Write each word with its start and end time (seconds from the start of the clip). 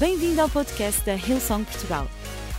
Bem-vindo 0.00 0.40
ao 0.40 0.48
podcast 0.48 1.04
da 1.04 1.14
Hillsong 1.14 1.62
Portugal. 1.62 2.08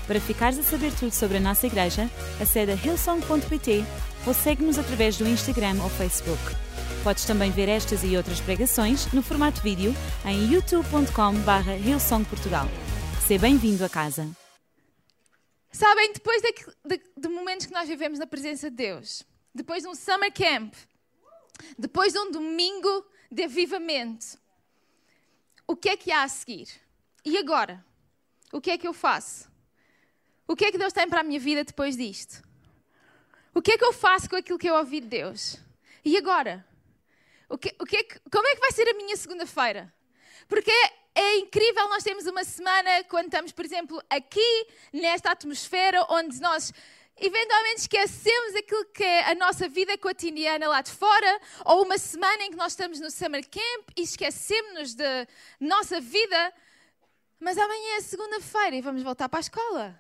Para 0.06 0.22
ficares 0.22 0.60
a 0.60 0.62
saber 0.62 0.94
tudo 0.94 1.12
sobre 1.12 1.38
a 1.38 1.40
nossa 1.40 1.66
igreja, 1.66 2.08
acede 2.40 2.72
a 2.72 2.76
hillsong.pt 2.76 3.84
ou 4.28 4.34
segue-nos 4.36 4.78
através 4.78 5.18
do 5.18 5.28
Instagram 5.28 5.82
ou 5.82 5.90
Facebook. 5.90 6.40
Podes 7.04 7.26
também 7.26 7.50
ver 7.50 7.68
estas 7.68 8.04
e 8.04 8.16
outras 8.16 8.40
pregações 8.40 9.12
no 9.12 9.24
formato 9.24 9.60
vídeo 9.64 9.92
em 10.24 10.54
youtube.com.br 10.54 11.84
hillsongportugal. 11.84 12.68
Seja 13.26 13.42
bem-vindo 13.42 13.84
a 13.84 13.90
casa. 13.90 14.30
Sabem, 15.72 16.14
depois 16.14 16.44
de, 16.44 16.54
de, 16.86 17.02
de, 17.18 17.28
momentos 17.28 17.66
que 17.66 17.74
nós 17.74 17.90
vivemos 17.90 18.20
na 18.20 18.28
presença 18.28 18.70
de 18.70 18.78
Deus, 18.78 19.24
depois 19.52 19.82
de 19.82 19.90
um 19.90 19.96
summer 19.96 20.32
camp, 20.32 20.76
depois 21.76 22.14
de 22.14 22.20
um 22.20 22.30
domingo 22.30 23.04
de 23.32 23.46
avivamento, 23.46 24.38
o 25.66 25.76
que 25.76 25.90
é 25.90 25.98
que 25.98 26.12
há 26.12 26.22
a 26.22 26.30
seguir? 26.30 26.68
E 27.24 27.38
agora? 27.38 27.84
O 28.52 28.60
que 28.60 28.72
é 28.72 28.78
que 28.78 28.88
eu 28.88 28.94
faço? 28.94 29.50
O 30.48 30.56
que 30.56 30.66
é 30.66 30.72
que 30.72 30.78
Deus 30.78 30.92
tem 30.92 31.08
para 31.08 31.22
a 31.22 31.24
minha 31.24 31.40
vida 31.40 31.64
depois 31.64 31.96
disto? 31.96 32.44
O 33.54 33.62
que 33.62 33.74
é 33.74 33.78
que 33.78 33.84
eu 33.84 33.94
faço 33.94 34.30
com 34.30 34.36
aquilo 34.36 34.60
que 34.60 34.70
eu 34.70 34.76
ouvi 34.76 35.00
de 35.00 35.08
Deus? 35.08 35.58
E 36.04 36.18
agora? 36.18 36.66
O 37.48 37.58
que, 37.58 37.76
o 37.80 37.86
que 37.86 37.98
é 37.98 38.04
que, 38.04 38.20
como 38.32 38.48
é 38.48 38.56
que 38.56 38.62
vai 38.62 38.72
ser 38.72 38.88
a 38.90 38.94
minha 38.94 39.16
segunda-feira? 39.16 39.94
Porque 40.48 40.72
é, 41.14 41.38
incrível 41.38 41.88
nós 41.90 42.04
termos 42.04 42.26
uma 42.26 42.44
semana 42.44 43.04
quando 43.06 43.26
estamos, 43.26 43.52
por 43.52 43.66
exemplo, 43.66 44.02
aqui 44.10 44.68
nesta 44.94 45.32
atmosfera 45.32 46.06
onde 46.10 46.40
nós 46.40 46.74
eventualmente 47.18 47.82
esquecemos 47.82 48.56
aquilo 48.56 48.86
que 48.86 49.04
é 49.04 49.30
a 49.30 49.36
nossa 49.36 49.68
vida 49.68 49.98
cotidiana 49.98 50.68
lá 50.68 50.82
de 50.82 50.92
fora, 50.92 51.40
ou 51.66 51.84
uma 51.84 51.98
semana 51.98 52.44
em 52.44 52.52
que 52.52 52.58
nós 52.58 52.72
estamos 52.72 53.00
no 53.00 53.12
summer 53.12 53.48
camp 53.48 53.90
e 53.96 54.02
esquecemos 54.02 54.96
da 54.96 55.28
nossa 55.60 56.00
vida, 56.02 56.54
mas 57.42 57.58
amanhã 57.58 57.98
é 57.98 58.02
segunda-feira 58.02 58.76
e 58.76 58.82
vamos 58.82 59.02
voltar 59.02 59.28
para 59.28 59.40
a 59.40 59.42
escola. 59.42 60.00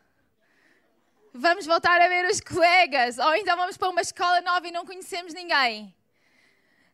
Vamos 1.34 1.66
voltar 1.66 2.00
a 2.00 2.08
ver 2.08 2.30
os 2.30 2.40
colegas, 2.40 3.18
ou 3.18 3.36
então 3.36 3.58
vamos 3.58 3.78
para 3.78 3.90
uma 3.90 4.02
escola 4.02 4.42
nova 4.42 4.68
e 4.68 4.72
não 4.72 4.86
conhecemos 4.86 5.34
ninguém. 5.34 5.92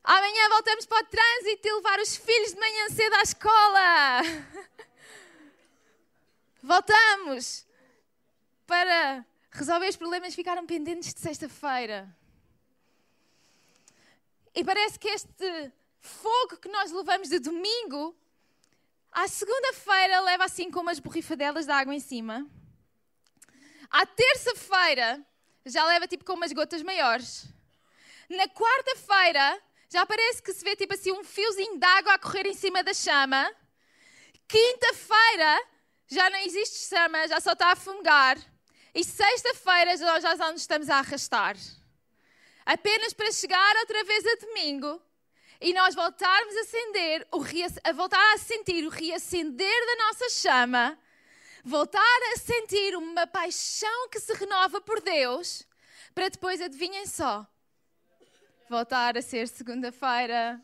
Amanhã 0.02 0.48
voltamos 0.48 0.86
para 0.86 1.04
o 1.04 1.10
trânsito 1.10 1.68
e 1.68 1.74
levar 1.74 2.00
os 2.00 2.16
filhos 2.16 2.54
de 2.54 2.60
manhã 2.62 2.90
cedo 2.90 3.14
à 3.16 3.22
escola. 3.24 4.22
Voltamos 6.64 7.68
para 8.66 9.26
resolver 9.52 9.90
os 9.90 9.98
problemas 9.98 10.30
que 10.30 10.38
ficaram 10.38 10.66
pendentes 10.66 11.14
de 11.14 11.20
sexta-feira. 11.20 12.08
E 14.56 14.64
parece 14.64 14.98
que 14.98 15.10
este 15.10 15.74
fogo 16.00 16.56
que 16.56 16.70
nós 16.70 16.90
levamos 16.90 17.28
de 17.28 17.40
domingo, 17.40 18.16
à 19.18 19.28
segunda-feira 19.28 20.20
leva 20.22 20.46
assim 20.46 20.70
com 20.70 20.82
umas 20.82 21.00
borrifadelas 21.00 21.66
de 21.66 21.72
água 21.72 21.96
em 21.96 22.00
cima. 22.00 22.46
À 23.90 24.06
terça-feira 24.06 25.26
já 25.66 25.84
leva 25.86 26.08
tipo 26.08 26.24
com 26.24 26.34
umas 26.34 26.54
gotas 26.54 26.84
maiores. 26.84 27.46
Na 28.30 28.48
quarta-feira 28.48 29.60
já 29.90 30.06
parece 30.06 30.44
que 30.44 30.54
se 30.54 30.64
vê 30.64 30.76
tipo 30.76 30.94
assim 30.94 31.12
um 31.14 31.24
fiozinho 31.24 31.80
de 31.80 31.86
água 31.86 32.14
a 32.14 32.20
correr 32.20 32.46
em 32.46 32.54
cima 32.54 32.84
da 32.84 32.94
chama. 32.94 33.52
Quinta-feira 34.48 35.66
já 36.06 36.30
não 36.30 36.38
existe 36.38 36.88
chama, 36.88 37.28
já 37.28 37.40
só 37.40 37.54
está 37.54 37.72
a 37.72 37.76
fumegar. 37.76 38.38
E 38.94 39.04
sexta-feira 39.04 39.98
nós 39.98 40.22
já 40.22 40.52
nos 40.52 40.62
estamos 40.62 40.92
a 40.92 41.00
arrastar. 41.00 41.58
Apenas 42.64 43.14
para 43.14 43.32
chegar 43.32 43.78
outra 43.78 44.04
vez 44.04 44.24
a 44.28 44.36
domingo 44.46 45.02
e 45.60 45.74
nós 45.74 45.96
voltarmos 45.96 46.56
a 46.56 46.62
acender, 46.62 47.28
a 47.84 47.92
voltar 47.92 48.34
a 48.34 48.38
sentir 48.38 48.86
o 48.86 48.90
reacender 48.90 49.86
da 49.86 50.06
nossa 50.06 50.30
chama, 50.30 50.98
voltar 51.64 52.20
a 52.34 52.38
sentir 52.38 52.96
uma 52.96 53.26
paixão 53.28 54.10
que 54.10 54.20
se 54.20 54.34
renova 54.34 54.80
por 54.82 55.02
Deus, 55.02 55.68
para 56.14 56.30
depois, 56.30 56.62
adivinhem 56.62 57.06
só, 57.06 57.46
voltar 58.70 59.18
a 59.18 59.22
ser 59.22 59.48
segunda-feira 59.48 60.62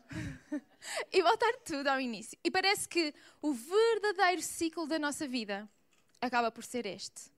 e 1.12 1.22
voltar 1.22 1.52
tudo 1.64 1.88
ao 1.88 2.00
início. 2.00 2.38
E 2.42 2.50
parece 2.50 2.88
que 2.88 3.14
o 3.40 3.52
verdadeiro 3.52 4.42
ciclo 4.42 4.86
da 4.86 4.98
nossa 4.98 5.26
vida 5.26 5.68
acaba 6.20 6.50
por 6.50 6.64
ser 6.64 6.86
este. 6.86 7.33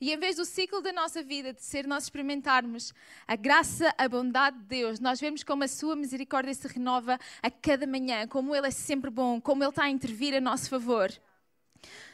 E 0.00 0.12
em 0.12 0.16
vez 0.16 0.36
do 0.36 0.44
ciclo 0.44 0.80
da 0.80 0.92
nossa 0.92 1.22
vida 1.22 1.52
de 1.52 1.62
ser 1.62 1.86
nós 1.86 2.04
experimentarmos 2.04 2.94
a 3.26 3.34
graça, 3.34 3.92
a 3.98 4.08
bondade 4.08 4.56
de 4.58 4.64
Deus, 4.64 5.00
nós 5.00 5.20
vemos 5.20 5.42
como 5.42 5.64
a 5.64 5.68
sua 5.68 5.96
misericórdia 5.96 6.54
se 6.54 6.68
renova 6.68 7.18
a 7.42 7.50
cada 7.50 7.86
manhã, 7.86 8.28
como 8.28 8.54
Ele 8.54 8.68
é 8.68 8.70
sempre 8.70 9.10
bom, 9.10 9.40
como 9.40 9.64
Ele 9.64 9.70
está 9.70 9.84
a 9.84 9.90
intervir 9.90 10.34
a 10.34 10.40
nosso 10.40 10.70
favor. 10.70 11.10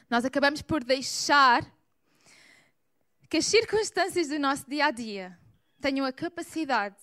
Nós 0.08 0.24
acabamos 0.24 0.62
por 0.62 0.82
deixar 0.82 1.62
que 3.28 3.36
as 3.36 3.46
circunstâncias 3.46 4.28
do 4.28 4.38
nosso 4.38 4.68
dia 4.68 4.86
a 4.86 4.90
dia 4.90 5.38
tenham 5.78 6.06
a 6.06 6.12
capacidade 6.12 6.96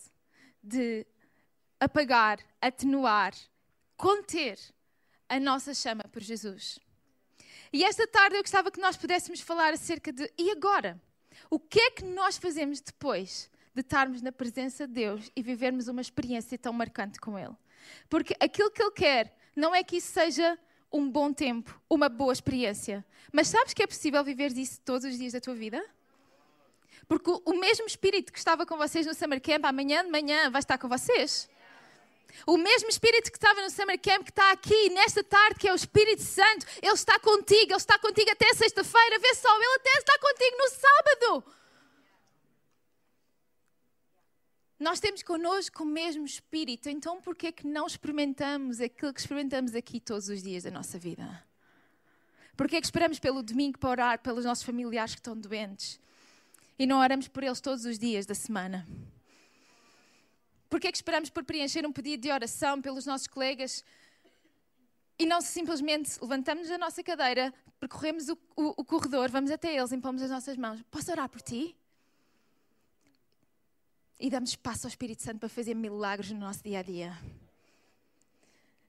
de 0.64 1.06
apagar, 1.80 2.40
atenuar, 2.60 3.34
conter 3.96 4.58
a 5.30 5.40
nossa 5.40 5.74
chama 5.76 6.04
por 6.12 6.24
Jesus. 6.24 6.80
E 7.74 7.84
esta 7.84 8.06
tarde 8.06 8.36
eu 8.36 8.42
gostava 8.42 8.70
que 8.70 8.82
nós 8.82 8.98
pudéssemos 8.98 9.40
falar 9.40 9.74
acerca 9.74 10.12
de 10.12 10.32
e 10.38 10.52
agora? 10.52 11.02
O 11.50 11.60
que 11.60 11.80
é 11.80 11.92
que 11.92 12.04
nós 12.04 12.38
fazemos 12.38 12.82
depois 12.82 13.50
de 13.74 13.82
estarmos 13.82 14.22
na 14.22 14.32
presença 14.32 14.86
de 14.86 14.94
Deus 14.94 15.32
e 15.36 15.42
vivermos 15.42 15.88
uma 15.88 16.02
experiência 16.02 16.58
tão 16.58 16.74
marcante 16.74 17.20
com 17.20 17.40
Ele? 17.40 17.56
Porque 18.10 18.36
aquilo 18.40 18.72
que 18.72 18.84
Ele 18.84 18.92
quer 18.92 19.38
não 19.56 19.74
é 19.74 19.84
que 19.84 19.98
isso 19.98 20.12
seja 20.12 20.60
um 20.92 21.10
bom 21.10 21.32
tempo, 21.32 21.82
uma 21.90 22.10
boa 22.10 22.34
experiência. 22.34 23.06
Mas 23.32 23.48
sabes 23.48 23.74
que 23.74 23.82
é 23.82 23.88
possível 23.88 24.22
viver 24.24 24.52
isso 24.58 24.82
todos 24.82 25.06
os 25.06 25.18
dias 25.18 25.32
da 25.32 25.40
tua 25.40 25.56
vida? 25.56 25.84
Porque 27.08 27.32
o 27.46 27.54
mesmo 27.54 27.86
Espírito 27.86 28.32
que 28.32 28.38
estava 28.38 28.66
com 28.66 28.78
vocês 28.78 29.06
no 29.06 29.14
Summer 29.14 29.42
Camp, 29.42 29.64
amanhã 29.66 30.04
de 30.04 30.12
manhã 30.12 30.50
vai 30.50 30.60
estar 30.60 30.78
com 30.78 30.90
vocês. 30.90 31.50
O 32.46 32.58
mesmo 32.58 32.90
Espírito 32.90 33.32
que 33.32 33.38
estava 33.38 33.62
no 33.62 33.70
Summer 33.70 34.00
Camp, 34.00 34.24
que 34.24 34.32
está 34.32 34.52
aqui 34.52 34.90
nesta 34.90 35.24
tarde, 35.24 35.60
que 35.60 35.68
é 35.68 35.72
o 35.72 35.76
Espírito 35.76 36.22
Santo, 36.22 36.66
Ele 36.82 36.94
está 36.94 37.20
contigo, 37.20 37.72
Ele 37.72 37.76
está 37.76 37.98
contigo 38.00 38.30
até 38.32 38.54
sexta-feira. 38.54 39.20
Vê 39.20 39.36
só, 39.36 39.56
Ele 39.56 39.76
até 39.76 39.90
está 39.98 40.18
contigo 40.20 40.58
no 40.58 40.70
sábado. 40.70 41.56
Nós 44.80 45.00
temos 45.00 45.22
connosco 45.22 45.84
o 45.84 45.86
mesmo 45.86 46.26
Espírito, 46.26 46.90
então 46.90 47.22
por 47.22 47.36
que 47.36 47.48
é 47.48 47.52
que 47.52 47.68
não 47.68 47.86
experimentamos 47.86 48.82
aquilo 48.82 49.14
que 49.14 49.20
experimentamos 49.20 49.76
aqui 49.76 50.00
todos 50.00 50.28
os 50.28 50.42
dias 50.42 50.64
da 50.64 50.72
nossa 50.72 50.98
vida? 50.98 51.44
Por 52.58 52.68
que 52.68 52.76
é 52.76 52.82
que 52.82 52.88
esperamos 52.88 53.20
pelo 53.20 53.44
domingo 53.44 53.78
para 53.78 53.90
orar 53.90 54.20
pelos 54.20 54.44
nossos 54.44 54.64
familiares 54.64 55.14
que 55.14 55.20
estão 55.20 55.38
doentes? 55.38 56.00
e 56.82 56.88
não 56.88 57.00
oramos 57.00 57.28
por 57.28 57.44
eles 57.44 57.62
todos 57.62 57.86
os 57.86 58.00
dias 58.00 58.26
da 58.26 58.34
semana? 58.34 58.88
Porquê 60.72 60.88
é 60.88 60.92
que 60.92 60.98
esperamos 60.98 61.30
por 61.30 61.44
preencher 61.44 61.86
um 61.86 61.92
pedido 61.92 62.22
de 62.22 62.32
oração 62.32 62.82
pelos 62.82 63.06
nossos 63.06 63.28
colegas 63.28 63.84
e 65.20 65.26
não 65.26 65.42
simplesmente 65.42 66.18
levantamos 66.22 66.70
da 66.70 66.78
nossa 66.78 67.04
cadeira, 67.04 67.54
percorremos 67.78 68.30
o, 68.30 68.38
o, 68.56 68.74
o 68.78 68.86
corredor, 68.86 69.30
vamos 69.30 69.52
até 69.52 69.76
eles, 69.76 69.92
impomos 69.92 70.22
as 70.22 70.30
nossas 70.30 70.56
mãos. 70.56 70.82
Posso 70.90 71.12
orar 71.12 71.28
por 71.28 71.42
ti? 71.42 71.76
E 74.18 74.30
damos 74.30 74.52
espaço 74.52 74.88
ao 74.88 74.90
Espírito 74.90 75.22
Santo 75.22 75.40
para 75.40 75.50
fazer 75.50 75.74
milagres 75.74 76.32
no 76.32 76.40
nosso 76.40 76.64
dia 76.64 76.80
a 76.80 76.84
dia. 76.84 77.18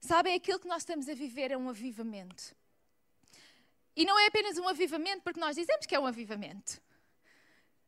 Sabem, 0.01 0.37
aquilo 0.37 0.61
que 0.61 0.69
nós 0.69 0.83
estamos 0.83 1.09
a 1.09 1.15
viver 1.15 1.51
é 1.51 1.57
um 1.57 1.69
avivamento. 1.69 2.55
E 3.97 4.05
não 4.05 4.17
é 4.21 4.29
apenas 4.29 4.57
um 4.57 4.69
avivamento 4.69 5.23
porque 5.23 5.41
nós 5.41 5.57
dizemos 5.57 5.85
que 5.85 5.97
é 5.97 5.99
um 5.99 6.07
avivamento. 6.07 6.81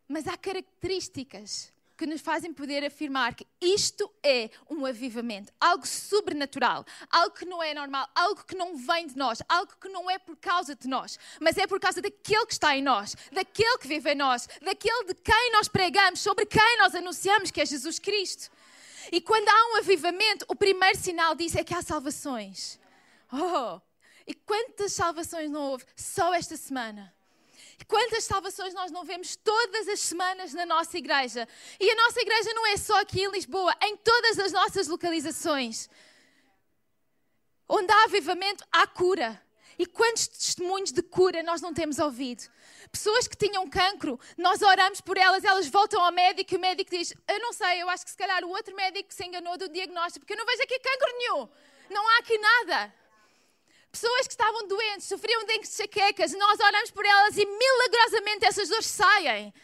Mas 0.08 0.26
há 0.26 0.36
características 0.36 1.72
que 1.96 2.06
nos 2.06 2.20
fazem 2.20 2.52
poder 2.52 2.84
afirmar 2.84 3.34
que 3.34 3.46
isto 3.60 4.10
é 4.22 4.50
um 4.68 4.84
avivamento, 4.84 5.52
algo 5.60 5.86
sobrenatural, 5.86 6.84
algo 7.10 7.34
que 7.34 7.44
não 7.44 7.62
é 7.62 7.72
normal, 7.72 8.08
algo 8.14 8.44
que 8.44 8.56
não 8.56 8.76
vem 8.76 9.06
de 9.06 9.16
nós, 9.16 9.42
algo 9.48 9.72
que 9.80 9.88
não 9.88 10.10
é 10.10 10.18
por 10.18 10.36
causa 10.36 10.74
de 10.74 10.88
nós, 10.88 11.18
mas 11.40 11.56
é 11.56 11.66
por 11.66 11.78
causa 11.78 12.02
daquele 12.02 12.46
que 12.46 12.52
está 12.52 12.76
em 12.76 12.82
nós, 12.82 13.16
daquele 13.32 13.78
que 13.78 13.88
vive 13.88 14.12
em 14.12 14.16
nós, 14.16 14.48
daquele 14.60 15.04
de 15.04 15.14
quem 15.14 15.52
nós 15.52 15.68
pregamos, 15.68 16.20
sobre 16.20 16.46
quem 16.46 16.78
nós 16.78 16.94
anunciamos 16.94 17.50
que 17.50 17.60
é 17.60 17.66
Jesus 17.66 17.98
Cristo. 17.98 18.50
E 19.12 19.20
quando 19.20 19.48
há 19.48 19.72
um 19.72 19.76
avivamento, 19.76 20.44
o 20.48 20.56
primeiro 20.56 20.98
sinal 20.98 21.34
disso 21.34 21.58
é 21.58 21.64
que 21.64 21.74
há 21.74 21.82
salvações. 21.82 22.78
Oh! 23.32 23.80
E 24.26 24.32
quantas 24.34 24.92
salvações 24.92 25.50
não 25.50 25.60
houve 25.60 25.84
só 25.94 26.32
esta 26.34 26.56
semana? 26.56 27.14
Quantas 27.86 28.24
salvações 28.24 28.74
nós 28.74 28.90
não 28.90 29.04
vemos 29.04 29.36
todas 29.36 29.88
as 29.88 30.00
semanas 30.00 30.52
na 30.52 30.64
nossa 30.64 30.96
igreja? 30.96 31.46
E 31.78 31.90
a 31.90 31.94
nossa 31.96 32.20
igreja 32.20 32.52
não 32.54 32.66
é 32.66 32.76
só 32.76 33.00
aqui 33.00 33.22
em 33.22 33.30
Lisboa, 33.30 33.74
em 33.82 33.96
todas 33.96 34.38
as 34.38 34.52
nossas 34.52 34.88
localizações. 34.88 35.88
Onde 37.68 37.92
há 37.92 38.04
avivamento, 38.04 38.64
há 38.70 38.86
cura. 38.86 39.40
E 39.78 39.86
quantos 39.86 40.28
testemunhos 40.28 40.92
de 40.92 41.02
cura 41.02 41.42
nós 41.42 41.60
não 41.60 41.74
temos 41.74 41.98
ouvido? 41.98 42.44
Pessoas 42.92 43.26
que 43.26 43.36
tinham 43.36 43.68
cancro, 43.68 44.20
nós 44.38 44.62
oramos 44.62 45.00
por 45.00 45.16
elas, 45.16 45.42
elas 45.42 45.66
voltam 45.66 46.00
ao 46.00 46.12
médico 46.12 46.54
e 46.54 46.56
o 46.56 46.60
médico 46.60 46.90
diz: 46.90 47.12
Eu 47.26 47.40
não 47.40 47.52
sei, 47.52 47.82
eu 47.82 47.88
acho 47.88 48.04
que 48.04 48.10
se 48.10 48.16
calhar 48.16 48.44
o 48.44 48.50
outro 48.50 48.74
médico 48.76 49.12
se 49.12 49.24
enganou 49.24 49.58
do 49.58 49.68
diagnóstico, 49.68 50.20
porque 50.20 50.34
eu 50.34 50.38
não 50.38 50.46
vejo 50.46 50.62
aqui 50.62 50.78
cancro 50.78 51.12
nenhum. 51.18 51.48
Não 51.90 52.08
há 52.08 52.18
aqui 52.18 52.38
nada. 52.38 52.94
Pessoas 53.94 54.26
que 54.26 54.32
estavam 54.32 54.66
doentes, 54.66 55.06
sofriam 55.06 55.44
de 55.44 55.52
enxaquecas, 55.58 56.32
nós 56.32 56.58
oramos 56.58 56.90
por 56.90 57.06
elas 57.06 57.36
e 57.38 57.46
milagrosamente 57.46 58.44
essas 58.44 58.68
dores 58.68 58.86
saem. 58.86 59.54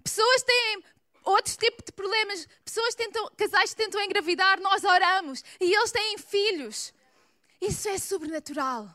Pessoas 0.00 0.44
têm 0.44 0.84
outros 1.24 1.56
tipos 1.56 1.84
de 1.84 1.90
problemas, 1.90 2.46
pessoas 2.64 2.94
tentam, 2.94 3.28
casais 3.36 3.74
tentam 3.74 4.00
engravidar, 4.00 4.60
nós 4.60 4.84
oramos 4.84 5.42
e 5.60 5.74
eles 5.74 5.90
têm 5.90 6.16
filhos. 6.18 6.94
Isso 7.60 7.88
é 7.88 7.98
sobrenatural. 7.98 8.94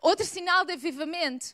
Outro 0.00 0.24
sinal 0.24 0.64
de 0.64 0.74
avivamento 0.74 1.46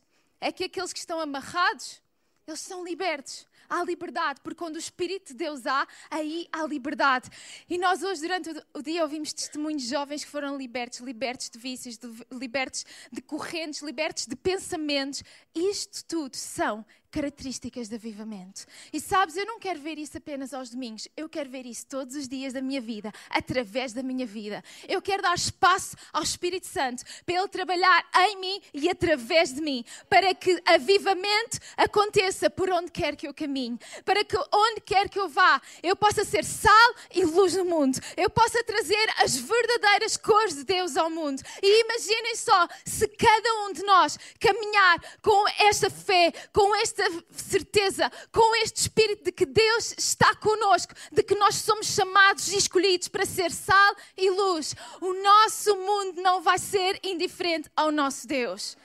é 0.42 0.52
que 0.52 0.64
aqueles 0.64 0.92
que 0.92 0.98
estão 0.98 1.18
amarrados, 1.18 2.02
eles 2.46 2.60
são 2.60 2.84
libertos 2.84 3.46
há 3.72 3.82
liberdade, 3.82 4.40
porque 4.42 4.58
quando 4.58 4.76
o 4.76 4.78
Espírito 4.78 5.28
de 5.28 5.34
Deus 5.34 5.66
há, 5.66 5.86
aí 6.10 6.46
há 6.52 6.66
liberdade. 6.66 7.30
E 7.68 7.78
nós 7.78 8.02
hoje, 8.02 8.20
durante 8.20 8.50
o 8.74 8.82
dia, 8.82 9.02
ouvimos 9.02 9.32
testemunhos 9.32 9.82
de 9.82 9.88
jovens 9.88 10.22
que 10.22 10.30
foram 10.30 10.58
libertos, 10.58 11.00
libertos 11.00 11.48
de 11.48 11.58
vícios, 11.58 11.96
de, 11.96 12.08
libertos 12.30 12.84
de 13.10 13.22
correntes, 13.22 13.80
libertos 13.80 14.26
de 14.26 14.36
pensamentos. 14.36 15.22
Isto 15.54 16.04
tudo 16.04 16.36
são 16.36 16.84
características 17.12 17.88
de 17.88 17.94
avivamento. 17.94 18.64
E 18.90 18.98
sabes, 18.98 19.36
eu 19.36 19.44
não 19.44 19.60
quero 19.60 19.78
ver 19.78 19.98
isso 19.98 20.16
apenas 20.16 20.54
aos 20.54 20.70
domingos, 20.70 21.06
eu 21.14 21.28
quero 21.28 21.50
ver 21.50 21.66
isso 21.66 21.86
todos 21.86 22.16
os 22.16 22.26
dias 22.26 22.54
da 22.54 22.62
minha 22.62 22.80
vida, 22.80 23.12
através 23.28 23.92
da 23.92 24.02
minha 24.02 24.26
vida. 24.26 24.64
Eu 24.88 25.02
quero 25.02 25.22
dar 25.22 25.34
espaço 25.34 25.94
ao 26.12 26.22
Espírito 26.22 26.66
Santo 26.66 27.04
para 27.26 27.34
Ele 27.34 27.48
trabalhar 27.48 28.08
em 28.28 28.36
mim 28.38 28.62
e 28.72 28.88
através 28.88 29.52
de 29.52 29.60
mim, 29.60 29.84
para 30.08 30.34
que 30.34 30.60
avivamento 30.64 31.58
aconteça 31.76 32.48
por 32.48 32.70
onde 32.70 32.90
quer 32.90 33.14
que 33.14 33.28
eu 33.28 33.34
caminhe, 33.34 33.78
para 34.04 34.24
que 34.24 34.36
onde 34.52 34.80
quer 34.80 35.08
que 35.08 35.20
eu 35.20 35.28
vá, 35.28 35.60
eu 35.82 35.94
possa 35.94 36.24
ser 36.24 36.44
sal 36.44 36.94
e 37.14 37.24
luz 37.24 37.54
no 37.54 37.66
mundo, 37.66 38.00
eu 38.16 38.30
possa 38.30 38.64
trazer 38.64 39.06
as 39.18 39.36
verdadeiras 39.36 40.16
cores 40.16 40.54
de 40.56 40.64
Deus 40.64 40.96
ao 40.96 41.10
mundo. 41.10 41.42
E 41.62 41.82
imaginem 41.82 42.36
só 42.36 42.66
se 42.86 43.06
cada 43.06 43.54
um 43.66 43.72
de 43.74 43.82
nós 43.82 44.18
caminhar 44.40 44.98
com 45.20 45.44
esta 45.58 45.90
fé, 45.90 46.32
com 46.52 46.74
esta 46.76 47.01
esta 47.02 47.24
certeza, 47.32 48.10
com 48.30 48.54
este 48.56 48.82
espírito 48.82 49.24
de 49.24 49.32
que 49.32 49.44
Deus 49.44 49.94
está 49.98 50.34
conosco, 50.36 50.94
de 51.10 51.22
que 51.22 51.34
nós 51.34 51.56
somos 51.56 51.86
chamados 51.86 52.52
e 52.52 52.56
escolhidos 52.56 53.08
para 53.08 53.26
ser 53.26 53.50
sal 53.50 53.96
e 54.16 54.30
luz, 54.30 54.74
o 55.00 55.12
nosso 55.22 55.76
mundo 55.76 56.22
não 56.22 56.40
vai 56.42 56.58
ser 56.58 57.00
indiferente 57.02 57.70
ao 57.76 57.90
nosso 57.90 58.26
Deus. 58.26 58.76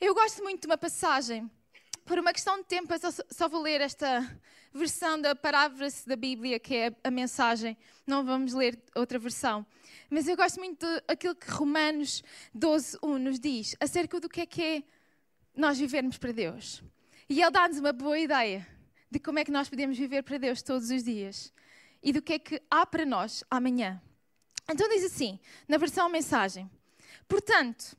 Eu 0.00 0.14
gosto 0.14 0.42
muito 0.42 0.62
de 0.62 0.66
uma 0.66 0.78
passagem. 0.78 1.50
Por 2.04 2.18
uma 2.18 2.32
questão 2.32 2.58
de 2.58 2.64
tempo, 2.64 2.92
eu 2.92 2.98
só, 2.98 3.22
só 3.30 3.48
vou 3.48 3.62
ler 3.62 3.80
esta 3.80 4.40
versão 4.72 5.20
da 5.20 5.34
palavra 5.34 5.88
da 6.06 6.14
Bíblia, 6.14 6.60
que 6.60 6.74
é 6.74 6.92
a 7.02 7.10
mensagem. 7.10 7.76
Não 8.06 8.24
vamos 8.24 8.52
ler 8.52 8.78
outra 8.94 9.18
versão. 9.18 9.66
Mas 10.08 10.28
eu 10.28 10.36
gosto 10.36 10.58
muito 10.58 10.86
daquilo 11.08 11.34
que 11.34 11.50
Romanos 11.50 12.22
12, 12.54 12.98
1 13.02 13.18
nos 13.18 13.40
diz, 13.40 13.74
acerca 13.80 14.20
do 14.20 14.28
que 14.28 14.42
é 14.42 14.46
que 14.46 14.62
é 14.62 14.82
nós 15.56 15.78
vivermos 15.78 16.18
para 16.18 16.32
Deus. 16.32 16.82
E 17.28 17.40
Ele 17.40 17.50
dá-nos 17.50 17.78
uma 17.78 17.92
boa 17.92 18.18
ideia 18.18 18.66
de 19.10 19.18
como 19.18 19.38
é 19.38 19.44
que 19.44 19.50
nós 19.50 19.68
podemos 19.68 19.96
viver 19.96 20.22
para 20.22 20.38
Deus 20.38 20.62
todos 20.62 20.90
os 20.90 21.02
dias 21.02 21.52
e 22.02 22.12
do 22.12 22.22
que 22.22 22.34
é 22.34 22.38
que 22.38 22.62
há 22.70 22.84
para 22.84 23.06
nós 23.06 23.42
amanhã. 23.50 24.00
Então 24.68 24.88
diz 24.88 25.04
assim, 25.04 25.40
na 25.66 25.78
versão 25.78 26.08
mensagem: 26.08 26.70
Portanto, 27.26 27.96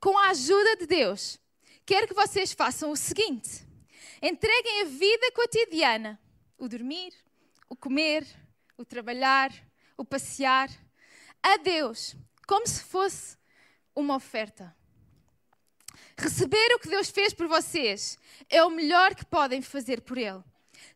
com 0.00 0.16
a 0.18 0.30
ajuda 0.30 0.76
de 0.76 0.86
Deus, 0.86 1.38
quero 1.84 2.06
que 2.06 2.14
vocês 2.14 2.52
façam 2.52 2.90
o 2.90 2.96
seguinte: 2.96 3.66
entreguem 4.22 4.82
a 4.82 4.84
vida 4.84 5.32
cotidiana, 5.32 6.20
o 6.56 6.68
dormir, 6.68 7.12
o 7.68 7.76
comer, 7.76 8.26
o 8.76 8.84
trabalhar, 8.84 9.52
o 9.96 10.04
passear, 10.04 10.70
a 11.42 11.56
Deus, 11.56 12.14
como 12.46 12.66
se 12.66 12.82
fosse 12.84 13.36
uma 13.94 14.16
oferta. 14.16 14.74
Receber 16.16 16.74
o 16.74 16.78
que 16.78 16.88
Deus 16.88 17.10
fez 17.10 17.32
por 17.32 17.46
vocês 17.46 18.18
é 18.48 18.62
o 18.64 18.70
melhor 18.70 19.14
que 19.14 19.24
podem 19.24 19.62
fazer 19.62 20.00
por 20.00 20.18
Ele. 20.18 20.42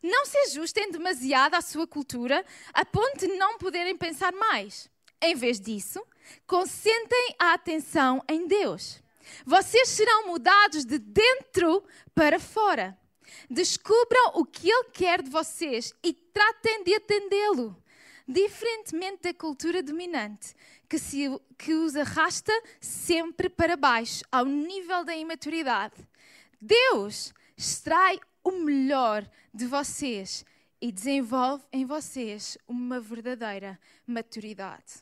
Não 0.01 0.25
se 0.25 0.37
ajustem 0.39 0.91
demasiado 0.91 1.55
à 1.55 1.61
sua 1.61 1.87
cultura 1.87 2.45
a 2.73 2.85
ponto 2.85 3.17
de 3.17 3.27
não 3.27 3.57
poderem 3.57 3.97
pensar 3.97 4.31
mais. 4.33 4.89
Em 5.21 5.35
vez 5.35 5.59
disso, 5.59 6.05
concentrem 6.45 7.35
a 7.39 7.53
atenção 7.53 8.23
em 8.27 8.47
Deus. 8.47 9.01
Vocês 9.45 9.89
serão 9.89 10.27
mudados 10.27 10.85
de 10.85 10.99
dentro 10.99 11.83
para 12.13 12.39
fora. 12.39 12.97
Descubram 13.49 14.31
o 14.35 14.45
que 14.45 14.69
Ele 14.69 14.89
quer 14.93 15.21
de 15.21 15.29
vocês 15.29 15.93
e 16.03 16.13
tratem 16.13 16.83
de 16.83 16.95
atendê-lo. 16.95 17.75
Diferentemente 18.27 19.23
da 19.23 19.33
cultura 19.33 19.81
dominante, 19.81 20.53
que, 20.89 20.99
se, 20.99 21.27
que 21.57 21.73
os 21.73 21.95
arrasta 21.95 22.51
sempre 22.81 23.47
para 23.47 23.77
baixo, 23.77 24.21
ao 24.29 24.43
nível 24.43 25.05
da 25.05 25.15
imaturidade. 25.15 25.95
Deus 26.59 27.33
extrai 27.55 28.19
o 28.43 28.51
melhor 28.51 29.25
de 29.53 29.65
vocês 29.65 30.45
e 30.81 30.91
desenvolve 30.91 31.63
em 31.71 31.85
vocês 31.85 32.57
uma 32.67 32.99
verdadeira 32.99 33.79
maturidade. 34.05 35.01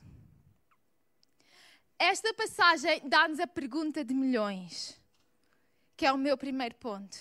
Esta 1.97 2.31
passagem 2.33 3.01
dá-nos 3.05 3.39
a 3.39 3.47
pergunta 3.47 4.05
de 4.05 4.13
milhões, 4.13 5.01
que 5.97 6.05
é 6.05 6.11
o 6.11 6.17
meu 6.17 6.37
primeiro 6.37 6.75
ponto. 6.75 7.17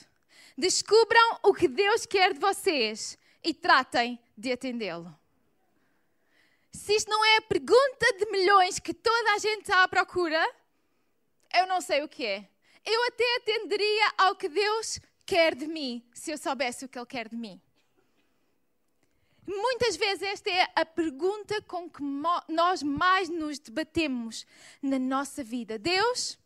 Descubram 0.56 1.38
o 1.42 1.54
que 1.54 1.66
Deus 1.66 2.04
quer 2.04 2.34
de 2.34 2.40
vocês 2.40 3.16
e 3.42 3.54
tratem 3.54 4.18
de 4.36 4.52
atendê-lo 4.52 5.23
se 6.74 6.92
isto 6.92 7.08
não 7.08 7.24
é 7.24 7.36
a 7.36 7.42
pergunta 7.42 8.12
de 8.18 8.26
milhões 8.32 8.80
que 8.80 8.92
toda 8.92 9.34
a 9.34 9.38
gente 9.38 9.60
está 9.60 9.84
à 9.84 9.88
procura, 9.88 10.44
eu 11.56 11.68
não 11.68 11.80
sei 11.80 12.02
o 12.02 12.08
que 12.08 12.26
é. 12.26 12.48
Eu 12.84 13.06
até 13.06 13.36
atenderia 13.36 14.12
ao 14.18 14.34
que 14.34 14.48
Deus 14.48 14.98
quer 15.24 15.54
de 15.54 15.68
mim, 15.68 16.04
se 16.12 16.32
eu 16.32 16.36
soubesse 16.36 16.84
o 16.84 16.88
que 16.88 16.98
Ele 16.98 17.06
quer 17.06 17.28
de 17.28 17.36
mim. 17.36 17.62
Muitas 19.46 19.94
vezes 19.94 20.22
esta 20.22 20.50
é 20.50 20.68
a 20.74 20.84
pergunta 20.84 21.62
com 21.62 21.88
que 21.88 22.02
nós 22.48 22.82
mais 22.82 23.28
nos 23.28 23.60
debatemos 23.60 24.44
na 24.82 24.98
nossa 24.98 25.44
vida. 25.44 25.78
Deus, 25.78 26.36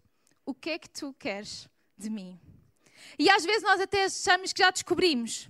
o 0.45 0.53
que 0.53 0.71
é 0.71 0.79
que 0.79 0.91
tu 0.91 1.15
queres 1.19 1.67
de 1.97 2.11
mim? 2.11 2.39
E 3.19 3.31
às 3.31 3.47
vezes 3.47 3.63
nós 3.63 3.81
até 3.81 4.05
achamos 4.05 4.53
que 4.53 4.63
já 4.63 4.71
descobrimos, 4.71 5.49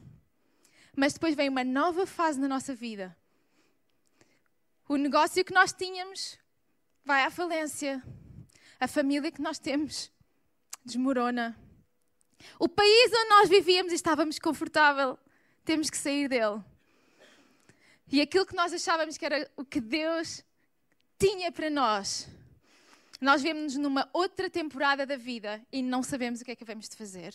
mas 0.96 1.14
depois 1.14 1.34
vem 1.34 1.48
uma 1.48 1.64
nova 1.64 2.06
fase 2.06 2.38
na 2.38 2.46
nossa 2.46 2.74
vida 2.76 3.17
o 4.88 4.96
negócio 4.96 5.44
que 5.44 5.52
nós 5.52 5.72
tínhamos 5.72 6.38
vai 7.04 7.22
à 7.22 7.30
falência. 7.30 8.02
A 8.80 8.88
família 8.88 9.30
que 9.30 9.42
nós 9.42 9.58
temos 9.58 10.10
desmorona. 10.84 11.58
O 12.58 12.68
país 12.68 13.12
onde 13.12 13.28
nós 13.28 13.48
vivíamos 13.48 13.92
e 13.92 13.96
estávamos 13.96 14.38
confortável, 14.38 15.18
temos 15.64 15.90
que 15.90 15.96
sair 15.96 16.28
dele. 16.28 16.62
E 18.10 18.20
aquilo 18.22 18.46
que 18.46 18.56
nós 18.56 18.72
achávamos 18.72 19.18
que 19.18 19.26
era 19.26 19.50
o 19.56 19.64
que 19.64 19.80
Deus 19.80 20.42
tinha 21.18 21.52
para 21.52 21.68
nós, 21.68 22.28
nós 23.20 23.42
vemos-nos 23.42 23.76
numa 23.76 24.08
outra 24.12 24.48
temporada 24.48 25.04
da 25.04 25.16
vida 25.16 25.60
e 25.70 25.82
não 25.82 26.02
sabemos 26.02 26.40
o 26.40 26.44
que 26.44 26.52
é 26.52 26.56
que 26.56 26.64
devemos 26.64 26.88
de 26.88 26.96
fazer. 26.96 27.34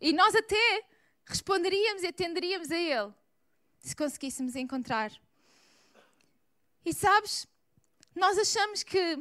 E 0.00 0.12
nós 0.12 0.34
até 0.34 0.84
responderíamos 1.24 2.02
e 2.02 2.08
atenderíamos 2.08 2.70
a 2.70 2.76
Ele 2.76 3.12
se 3.80 3.96
conseguíssemos 3.96 4.54
encontrar 4.54 5.10
e 6.84 6.92
sabes, 6.92 7.46
nós 8.14 8.38
achamos 8.38 8.82
que 8.82 9.18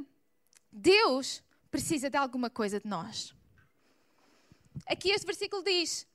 Deus 0.72 1.41
precisa 1.72 2.10
de 2.10 2.17
alguma 2.17 2.50
coisa 2.50 2.79
de 2.79 2.88
nós. 2.88 3.34
Aqui 4.86 5.10
este 5.12 5.25
versículo 5.25 5.63
diz: 5.63 6.05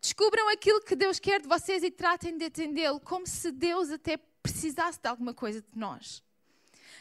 descubram 0.00 0.48
aquilo 0.48 0.80
que 0.80 0.96
Deus 0.96 1.18
quer 1.18 1.40
de 1.40 1.48
vocês 1.48 1.82
e 1.82 1.90
tratem 1.90 2.36
de 2.36 2.46
atendê-lo, 2.46 3.00
como 3.00 3.26
se 3.26 3.50
Deus 3.50 3.90
até 3.90 4.16
precisasse 4.42 5.00
de 5.00 5.08
alguma 5.08 5.34
coisa 5.34 5.60
de 5.60 5.78
nós. 5.78 6.22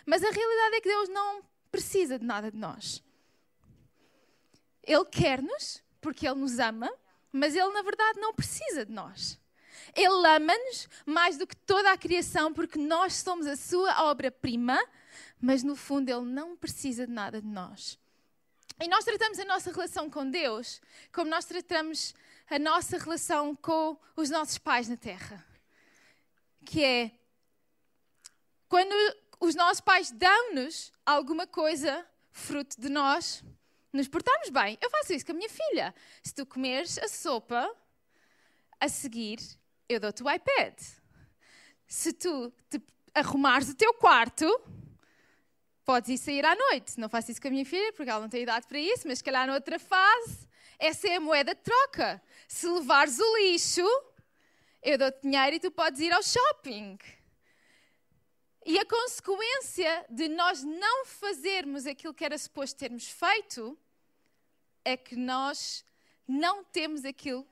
Mas 0.05 0.23
a 0.23 0.29
realidade 0.29 0.75
é 0.75 0.81
que 0.81 0.89
Deus 0.89 1.09
não 1.09 1.43
precisa 1.71 2.19
de 2.19 2.25
nada 2.25 2.51
de 2.51 2.57
nós. 2.57 3.03
Ele 4.83 5.05
quer-nos 5.05 5.83
porque 5.99 6.27
Ele 6.27 6.39
nos 6.39 6.59
ama, 6.59 6.91
mas 7.31 7.55
Ele 7.55 7.71
na 7.71 7.81
verdade 7.81 8.19
não 8.19 8.33
precisa 8.33 8.85
de 8.85 8.91
nós. 8.91 9.39
Ele 9.95 10.27
ama-nos 10.27 10.89
mais 11.05 11.37
do 11.37 11.47
que 11.47 11.55
toda 11.55 11.91
a 11.91 11.97
criação, 11.97 12.53
porque 12.53 12.77
nós 12.77 13.13
somos 13.13 13.47
a 13.47 13.55
sua 13.55 14.03
obra-prima, 14.03 14.77
mas 15.39 15.63
no 15.63 15.75
fundo 15.75 16.09
Ele 16.09 16.25
não 16.25 16.57
precisa 16.57 17.07
de 17.07 17.13
nada 17.13 17.41
de 17.41 17.47
nós. 17.47 17.97
E 18.79 18.87
nós 18.89 19.05
tratamos 19.05 19.39
a 19.39 19.45
nossa 19.45 19.71
relação 19.71 20.09
com 20.09 20.29
Deus 20.29 20.81
como 21.13 21.29
nós 21.29 21.45
tratamos 21.45 22.13
a 22.49 22.59
nossa 22.59 22.97
relação 22.97 23.55
com 23.55 23.97
os 24.17 24.29
nossos 24.29 24.57
pais 24.57 24.89
na 24.89 24.97
terra. 24.97 25.45
Que 26.65 26.83
é 26.83 27.11
quando 28.67 28.93
os 29.39 29.55
nossos 29.55 29.79
pais 29.79 30.11
dão-nos 30.11 30.91
alguma 31.05 31.47
coisa 31.47 32.05
fruto 32.31 32.79
de 32.79 32.89
nós 32.89 33.41
nos 33.93 34.09
portarmos 34.09 34.49
bem. 34.49 34.77
Eu 34.81 34.89
faço 34.89 35.13
isso 35.13 35.25
com 35.25 35.31
a 35.31 35.35
minha 35.35 35.49
filha. 35.49 35.95
Se 36.21 36.33
tu 36.33 36.45
comeres 36.45 36.97
a 36.97 37.07
sopa, 37.07 37.73
a 38.77 38.89
seguir 38.89 39.39
eu 39.87 39.99
dou-te 39.99 40.23
o 40.23 40.31
iPad. 40.31 40.73
Se 41.87 42.13
tu 42.13 42.51
te 42.69 42.81
arrumares 43.13 43.69
o 43.69 43.75
teu 43.75 43.93
quarto, 43.93 44.45
podes 45.85 46.09
ir 46.09 46.17
sair 46.17 46.45
à 46.45 46.55
noite. 46.55 46.99
Não 46.99 47.07
faço 47.07 47.31
isso 47.31 47.41
com 47.41 47.47
a 47.47 47.51
minha 47.51 47.65
filha, 47.65 47.93
porque 47.93 48.09
ela 48.09 48.19
não 48.19 48.29
tem 48.29 48.43
idade 48.43 48.67
para 48.67 48.79
isso, 48.79 49.07
mas 49.07 49.19
se 49.19 49.23
calhar 49.23 49.47
noutra 49.47 49.79
fase, 49.79 50.47
essa 50.79 51.07
é 51.07 51.15
a 51.15 51.19
moeda 51.19 51.53
de 51.53 51.61
troca. 51.61 52.21
Se 52.47 52.67
levares 52.67 53.19
o 53.19 53.37
lixo, 53.37 53.87
eu 54.81 54.97
dou-te 54.97 55.21
dinheiro 55.21 55.55
e 55.55 55.59
tu 55.59 55.71
podes 55.71 55.99
ir 55.99 56.11
ao 56.11 56.23
shopping. 56.23 56.97
E 58.65 58.79
a 58.79 58.85
consequência 58.85 60.05
de 60.09 60.27
nós 60.27 60.63
não 60.63 61.05
fazermos 61.05 61.85
aquilo 61.85 62.15
que 62.15 62.25
era 62.25 62.37
suposto 62.37 62.79
termos 62.79 63.07
feito 63.07 63.77
é 64.83 64.97
que 64.97 65.15
nós 65.15 65.85
não 66.27 66.63
temos 66.63 67.05
aquilo 67.05 67.47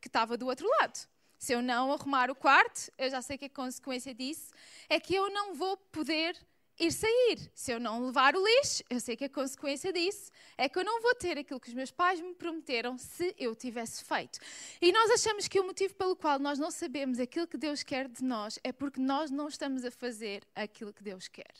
que 0.00 0.06
estava 0.06 0.36
do 0.36 0.46
outro 0.46 0.68
lado. 0.80 1.08
Se 1.44 1.52
eu 1.52 1.60
não 1.60 1.92
arrumar 1.92 2.30
o 2.30 2.34
quarto, 2.34 2.90
eu 2.96 3.10
já 3.10 3.20
sei 3.20 3.36
que 3.36 3.44
a 3.44 3.50
consequência 3.50 4.14
disso 4.14 4.50
é 4.88 4.98
que 4.98 5.14
eu 5.14 5.30
não 5.30 5.52
vou 5.54 5.76
poder 5.76 6.34
ir 6.80 6.90
sair. 6.90 7.50
Se 7.54 7.70
eu 7.70 7.78
não 7.78 8.06
levar 8.06 8.34
o 8.34 8.42
lixo, 8.42 8.82
eu 8.88 8.98
sei 8.98 9.14
que 9.14 9.26
a 9.26 9.28
consequência 9.28 9.92
disso 9.92 10.32
é 10.56 10.70
que 10.70 10.78
eu 10.78 10.82
não 10.82 11.02
vou 11.02 11.14
ter 11.14 11.36
aquilo 11.36 11.60
que 11.60 11.68
os 11.68 11.74
meus 11.74 11.90
pais 11.90 12.18
me 12.18 12.34
prometeram 12.34 12.96
se 12.96 13.34
eu 13.38 13.54
tivesse 13.54 14.02
feito. 14.02 14.38
E 14.80 14.90
nós 14.90 15.10
achamos 15.10 15.46
que 15.46 15.60
o 15.60 15.66
motivo 15.66 15.94
pelo 15.96 16.16
qual 16.16 16.38
nós 16.38 16.58
não 16.58 16.70
sabemos 16.70 17.20
aquilo 17.20 17.46
que 17.46 17.58
Deus 17.58 17.82
quer 17.82 18.08
de 18.08 18.24
nós 18.24 18.58
é 18.64 18.72
porque 18.72 18.98
nós 18.98 19.30
não 19.30 19.46
estamos 19.46 19.84
a 19.84 19.90
fazer 19.90 20.46
aquilo 20.54 20.94
que 20.94 21.02
Deus 21.02 21.28
quer. 21.28 21.54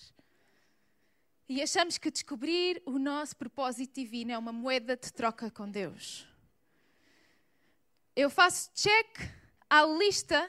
E 1.46 1.60
achamos 1.60 1.98
que 1.98 2.10
descobrir 2.10 2.82
o 2.86 2.98
nosso 2.98 3.36
propósito 3.36 3.96
divino 3.96 4.32
é 4.32 4.38
uma 4.38 4.50
moeda 4.50 4.96
de 4.96 5.12
troca 5.12 5.50
com 5.50 5.70
Deus. 5.70 6.26
Eu 8.16 8.30
faço 8.30 8.70
check 8.72 9.43
à 9.74 9.84
lista 9.84 10.48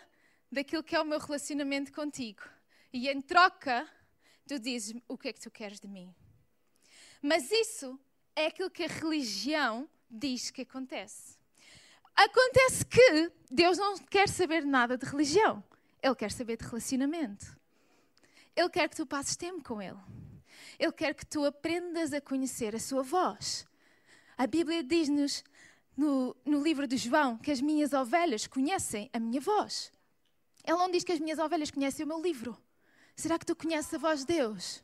daquilo 0.52 0.84
que 0.84 0.96
é 0.96 1.02
o 1.02 1.06
meu 1.06 1.18
relacionamento 1.18 1.92
contigo. 1.92 2.44
E 2.94 3.10
em 3.10 3.20
troca, 3.20 3.90
tu 4.48 4.60
dizes 4.60 4.94
o 5.08 5.18
que 5.18 5.30
é 5.30 5.34
que 5.34 5.42
tu 5.42 5.50
queres 5.50 5.80
de 5.80 5.88
mim. 5.88 6.14
Mas 7.24 7.50
isso 7.50 8.00
é 8.36 8.46
aquilo 8.46 8.70
que 8.70 8.84
a 8.84 8.88
religião 8.88 9.90
diz 10.08 10.52
que 10.52 10.62
acontece. 10.62 11.40
Acontece 12.16 12.86
que 12.86 13.32
Deus 13.50 13.80
não 13.80 13.98
quer 13.98 14.30
saber 14.30 14.64
nada 14.64 14.96
de 14.96 15.08
religião. 15.08 15.64
Ele 16.04 16.16
quer 16.16 16.32
saber 16.32 16.58
de 16.58 16.66
relacionamento. 16.66 17.58
Ele 18.56 18.70
quer 18.70 18.88
que 18.88 18.96
tu 18.96 19.08
passes 19.08 19.36
tempo 19.36 19.64
com 19.64 19.82
Ele. 19.82 19.98
Ele 20.78 20.92
quer 20.92 21.16
que 21.16 21.26
tu 21.26 21.44
aprendas 21.44 22.14
a 22.14 22.22
conhecer 22.22 22.76
a 22.76 22.80
sua 22.80 23.02
voz. 23.02 23.68
A 24.38 24.46
Bíblia 24.46 24.84
diz-nos 24.84 25.44
no, 25.96 26.36
no 26.46 26.62
livro 26.62 26.88
de 26.88 26.98
João 26.98 27.38
que 27.38 27.52
as 27.52 27.62
minhas 27.62 27.94
ovelhas 27.94 28.48
conhecem 28.48 29.10
a 29.14 29.20
minha 29.20 29.42
voz. 29.42 29.92
Ele 30.64 30.78
não 30.78 30.90
diz 30.90 31.04
que 31.04 31.12
as 31.12 31.20
minhas 31.20 31.40
ovelhas 31.40 31.72
conhecem 31.72 32.06
o 32.06 32.08
meu 32.08 32.22
livro. 32.22 32.58
Será 33.16 33.40
que 33.40 33.46
tu 33.46 33.56
conheces 33.56 33.94
a 33.94 33.98
voz 33.98 34.22
de 34.22 34.28
Deus? 34.28 34.82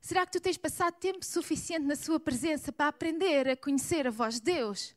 Será 0.00 0.24
que 0.24 0.32
tu 0.32 0.40
tens 0.40 0.56
passado 0.56 0.94
tempo 0.94 1.24
suficiente 1.24 1.84
na 1.84 1.96
sua 1.96 2.20
presença 2.20 2.70
para 2.70 2.88
aprender 2.88 3.48
a 3.48 3.56
conhecer 3.56 4.06
a 4.06 4.10
voz 4.10 4.34
de 4.34 4.42
Deus? 4.42 4.94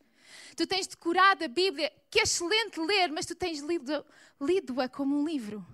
Tu 0.55 0.67
tens 0.67 0.88
decorado 0.88 1.43
a 1.43 1.48
Bíblia, 1.48 1.91
que 2.10 2.20
é 2.20 2.24
excelente 2.24 2.79
ler, 2.79 3.12
mas 3.12 3.25
tu 3.25 3.36
tens 3.36 3.60
lido-a 3.60 4.03
lido 4.39 4.75
como 4.91 5.20
um 5.20 5.25
livro. 5.25 5.65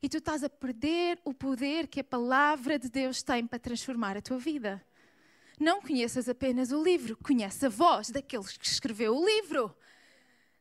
E 0.00 0.08
tu 0.08 0.18
estás 0.18 0.44
a 0.44 0.48
perder 0.48 1.20
o 1.24 1.34
poder 1.34 1.88
que 1.88 2.00
a 2.00 2.04
palavra 2.04 2.78
de 2.78 2.88
Deus 2.88 3.22
tem 3.22 3.46
para 3.46 3.58
transformar 3.58 4.16
a 4.16 4.22
tua 4.22 4.38
vida. 4.38 4.84
Não 5.58 5.80
conheças 5.82 6.28
apenas 6.28 6.70
o 6.70 6.82
livro, 6.82 7.16
conhece 7.16 7.66
a 7.66 7.68
voz 7.68 8.10
daquele 8.10 8.44
que 8.44 8.66
escreveu 8.66 9.16
o 9.16 9.26
livro. 9.26 9.74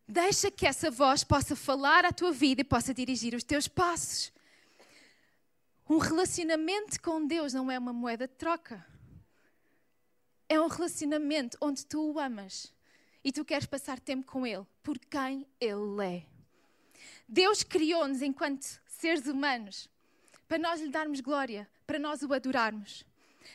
Deixa 0.07 0.49
que 0.49 0.65
essa 0.65 0.89
voz 0.89 1.23
possa 1.23 1.55
falar 1.55 2.05
à 2.05 2.11
tua 2.11 2.31
vida 2.31 2.61
e 2.61 2.63
possa 2.63 2.93
dirigir 2.93 3.35
os 3.35 3.43
teus 3.43 3.67
passos. 3.67 4.31
Um 5.89 5.97
relacionamento 5.97 6.99
com 7.01 7.25
Deus 7.25 7.53
não 7.53 7.69
é 7.69 7.77
uma 7.77 7.93
moeda 7.93 8.27
de 8.27 8.33
troca. 8.33 8.85
É 10.49 10.59
um 10.59 10.67
relacionamento 10.67 11.57
onde 11.61 11.85
tu 11.85 12.13
o 12.13 12.19
amas 12.19 12.73
e 13.23 13.31
tu 13.31 13.45
queres 13.45 13.65
passar 13.65 13.99
tempo 13.99 14.25
com 14.25 14.47
Ele 14.47 14.65
por 14.81 14.97
quem 14.97 15.45
Ele 15.59 16.05
é. 16.05 16.25
Deus 17.27 17.63
criou-nos 17.63 18.21
enquanto 18.21 18.79
seres 18.87 19.27
humanos 19.27 19.89
para 20.47 20.57
nós 20.57 20.81
lhe 20.81 20.89
darmos 20.89 21.19
glória, 21.19 21.69
para 21.85 21.99
nós 21.99 22.23
o 22.23 22.33
adorarmos. 22.33 23.05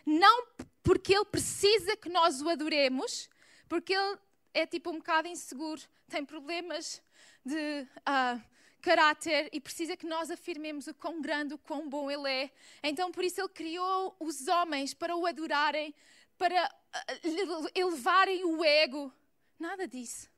Não 0.04 0.46
porque 0.82 1.14
Ele 1.14 1.24
precisa 1.24 1.96
que 1.96 2.08
nós 2.08 2.40
o 2.42 2.48
adoremos, 2.48 3.28
porque 3.68 3.94
Ele 3.94 4.18
é 4.54 4.66
tipo 4.66 4.90
um 4.90 4.98
bocado 4.98 5.28
inseguro, 5.28 5.80
tem 6.08 6.24
problemas 6.24 7.02
de. 7.44 7.86
Uh, 8.00 8.52
caráter 8.82 9.48
e 9.52 9.60
precisa 9.60 9.96
que 9.96 10.04
nós 10.04 10.28
afirmemos 10.28 10.88
o 10.88 10.94
quão 10.94 11.22
grande, 11.22 11.54
o 11.54 11.58
quão 11.58 11.88
bom 11.88 12.10
Ele 12.10 12.28
é. 12.28 12.50
Então, 12.82 13.12
por 13.12 13.22
isso, 13.22 13.40
Ele 13.40 13.48
criou 13.48 14.14
os 14.18 14.48
homens 14.48 14.92
para 14.92 15.16
o 15.16 15.24
adorarem, 15.24 15.94
para 16.36 16.66
uh, 16.66 17.70
elevarem 17.74 18.44
o 18.44 18.62
ego. 18.64 19.10
Nada 19.58 19.86
disso. 19.86 20.28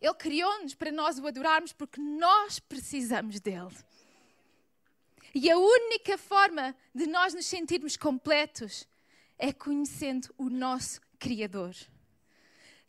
Ele 0.00 0.14
criou-nos 0.14 0.74
para 0.74 0.90
nós 0.90 1.18
o 1.18 1.26
adorarmos 1.26 1.72
porque 1.72 2.00
nós 2.00 2.58
precisamos 2.58 3.38
dele. 3.38 3.76
E 5.38 5.50
a 5.50 5.58
única 5.58 6.16
forma 6.16 6.74
de 6.94 7.06
nós 7.06 7.34
nos 7.34 7.44
sentirmos 7.44 7.94
completos 7.94 8.88
é 9.36 9.52
conhecendo 9.52 10.34
o 10.38 10.48
nosso 10.48 10.98
Criador. 11.18 11.76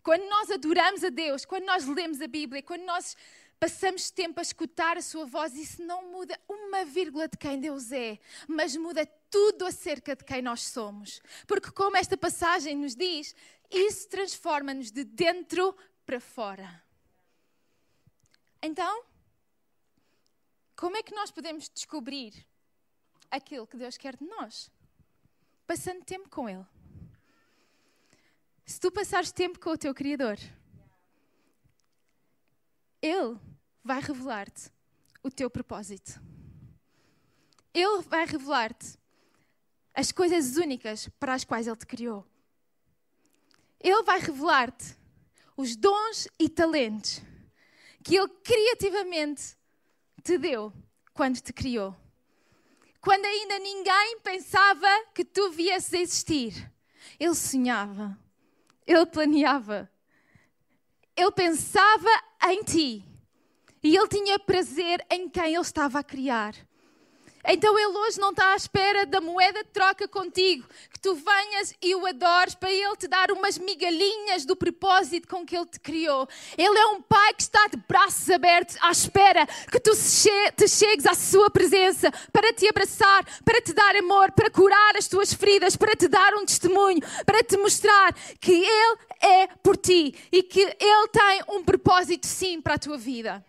Quando 0.01 0.23
nós 0.29 0.49
adoramos 0.49 1.03
a 1.03 1.09
Deus, 1.09 1.43
quando 1.43 1.65
nós 1.65 1.85
lemos 1.85 2.21
a 2.21 2.27
Bíblia, 2.27 2.63
quando 2.63 2.83
nós 2.83 3.17
passamos 3.59 4.09
tempo 4.09 4.39
a 4.39 4.41
escutar 4.41 4.97
a 4.97 5.01
sua 5.01 5.25
voz, 5.25 5.55
isso 5.55 5.83
não 5.83 6.09
muda 6.09 6.39
uma 6.47 6.85
vírgula 6.85 7.27
de 7.27 7.37
quem 7.37 7.59
Deus 7.59 7.91
é, 7.91 8.17
mas 8.47 8.77
muda 8.77 9.05
tudo 9.29 9.65
acerca 9.65 10.15
de 10.15 10.23
quem 10.23 10.41
nós 10.41 10.61
somos. 10.61 11.21
Porque, 11.45 11.69
como 11.69 11.97
esta 11.97 12.15
passagem 12.15 12.77
nos 12.77 12.95
diz, 12.95 13.35
isso 13.69 14.07
transforma-nos 14.07 14.89
de 14.89 15.03
dentro 15.03 15.75
para 16.05 16.21
fora. 16.21 16.81
Então, 18.61 19.03
como 20.77 20.95
é 20.95 21.03
que 21.03 21.13
nós 21.13 21.31
podemos 21.31 21.67
descobrir 21.67 22.47
aquilo 23.29 23.67
que 23.67 23.75
Deus 23.75 23.97
quer 23.97 24.15
de 24.15 24.23
nós? 24.23 24.71
Passando 25.65 26.05
tempo 26.05 26.29
com 26.29 26.47
Ele. 26.47 26.65
Se 28.63 28.79
tu 28.79 28.91
passares 28.91 29.31
tempo 29.31 29.59
com 29.59 29.71
o 29.71 29.77
teu 29.77 29.93
Criador, 29.93 30.37
ele 33.01 33.39
vai 33.83 33.99
revelar-te 34.01 34.71
o 35.23 35.31
teu 35.31 35.49
propósito. 35.49 36.21
Ele 37.73 38.01
vai 38.03 38.25
revelar-te 38.25 38.97
as 39.93 40.11
coisas 40.11 40.57
únicas 40.57 41.07
para 41.19 41.33
as 41.33 41.43
quais 41.43 41.65
Ele 41.65 41.75
te 41.75 41.87
criou. 41.87 42.25
Ele 43.79 44.03
vai 44.03 44.19
revelar-te 44.19 44.95
os 45.55 45.75
dons 45.75 46.27
e 46.37 46.47
talentos 46.47 47.21
que 48.03 48.15
Ele 48.15 48.29
criativamente 48.43 49.56
te 50.27 50.37
deu 50.37 50.73
quando 51.13 51.39
te 51.39 51.53
criou. 51.53 51.95
Quando 52.99 53.23
ainda 53.23 53.59
ninguém 53.59 54.19
pensava 54.19 54.87
que 55.13 55.23
tu 55.23 55.51
viesses 55.51 55.93
a 55.93 55.97
existir, 55.99 56.73
Ele 57.17 57.33
sonhava, 57.33 58.19
Ele 58.85 59.05
planeava, 59.05 59.89
Ele 61.15 61.31
pensava 61.31 62.09
em 62.49 62.61
ti. 62.61 63.05
E 63.81 63.95
ele 63.95 64.07
tinha 64.09 64.37
prazer 64.37 65.05
em 65.09 65.29
quem 65.29 65.53
ele 65.53 65.61
estava 65.61 65.99
a 65.99 66.03
criar. 66.03 66.53
Então 67.49 67.79
ele 67.79 67.97
hoje 67.97 68.19
não 68.19 68.31
está 68.31 68.51
à 68.51 68.55
espera 68.57 69.05
da 69.05 69.21
moeda 69.21 69.63
de 69.63 69.69
troca 69.69 70.05
contigo, 70.05 70.67
que 70.91 70.99
tu 70.99 71.15
venhas 71.15 71.73
e 71.81 71.95
o 71.95 72.05
adores 72.05 72.55
para 72.55 72.69
ele 72.69 72.95
te 72.97 73.07
dar 73.07 73.31
umas 73.31 73.57
migalhinhas 73.57 74.45
do 74.45 74.53
propósito 74.53 75.29
com 75.29 75.45
que 75.45 75.55
ele 75.55 75.65
te 75.65 75.79
criou. 75.79 76.27
Ele 76.57 76.77
é 76.77 76.85
um 76.87 77.01
pai 77.01 77.33
que 77.33 77.43
está 77.43 77.67
de 77.67 77.77
braços 77.87 78.29
abertos 78.29 78.75
à 78.81 78.91
espera 78.91 79.47
que 79.71 79.79
tu 79.79 79.91
te 79.91 80.67
chegues 80.67 81.05
à 81.05 81.13
sua 81.13 81.49
presença 81.49 82.11
para 82.33 82.51
te 82.51 82.67
abraçar, 82.67 83.23
para 83.45 83.61
te 83.61 83.71
dar 83.73 83.95
amor, 83.95 84.31
para 84.33 84.49
curar 84.49 84.97
as 84.97 85.07
tuas 85.07 85.33
feridas, 85.33 85.77
para 85.77 85.95
te 85.95 86.09
dar 86.09 86.33
um 86.33 86.45
testemunho, 86.45 86.99
para 87.25 87.41
te 87.43 87.55
mostrar 87.55 88.13
que 88.41 88.51
ele 88.51 88.97
é 89.21 89.47
por 89.63 89.77
ti 89.77 90.13
e 90.31 90.43
que 90.43 90.59
ele 90.59 91.07
tem 91.11 91.43
um 91.49 91.63
propósito 91.63 92.27
sim 92.27 92.61
para 92.61 92.73
a 92.73 92.79
tua 92.79 92.97
vida. 92.97 93.43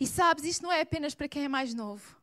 E 0.00 0.06
sabes, 0.06 0.44
isto 0.44 0.62
não 0.62 0.72
é 0.72 0.80
apenas 0.80 1.14
para 1.14 1.28
quem 1.28 1.44
é 1.44 1.48
mais 1.48 1.74
novo. 1.74 2.16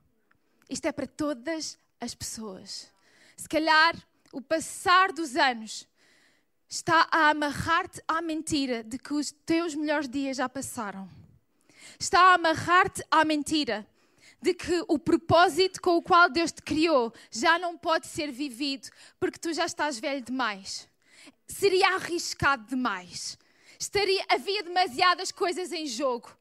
Isto 0.68 0.88
é 0.88 0.92
para 0.92 1.06
todas 1.06 1.78
as 2.02 2.16
pessoas. 2.16 2.92
Se 3.36 3.48
calhar 3.48 3.96
o 4.34 4.42
passar 4.42 5.14
dos 5.14 5.36
anos 5.36 5.88
está 6.68 7.08
a 7.12 7.30
amarrar-te 7.30 8.02
à 8.08 8.20
mentira 8.20 8.84
de 8.84 8.98
que 8.98 9.14
os 9.14 9.32
teus 9.32 9.76
melhores 9.76 10.10
dias 10.10 10.38
já 10.38 10.50
passaram. 10.50 11.08
Está 12.00 12.32
a 12.32 12.34
amarrar-te 12.34 13.04
à 13.12 13.24
mentira 13.24 13.88
de 14.42 14.56
que 14.56 14.84
o 14.88 14.98
propósito 14.98 15.80
com 15.80 15.98
o 15.98 16.02
qual 16.02 16.30
Deus 16.32 16.52
te 16.52 16.64
criou 16.64 17.14
já 17.32 17.60
não 17.60 17.78
pode 17.78 18.08
ser 18.08 18.32
vivido 18.32 18.90
porque 19.20 19.38
tu 19.38 19.54
já 19.54 19.68
estás 19.68 20.00
velho 20.00 20.24
demais. 20.24 20.90
Seria 21.48 21.94
arriscado 21.94 22.66
demais. 22.66 23.38
Estaria, 23.80 24.26
havia 24.30 24.64
demasiadas 24.64 25.32
coisas 25.32 25.72
em 25.72 25.86
jogo 25.86 26.36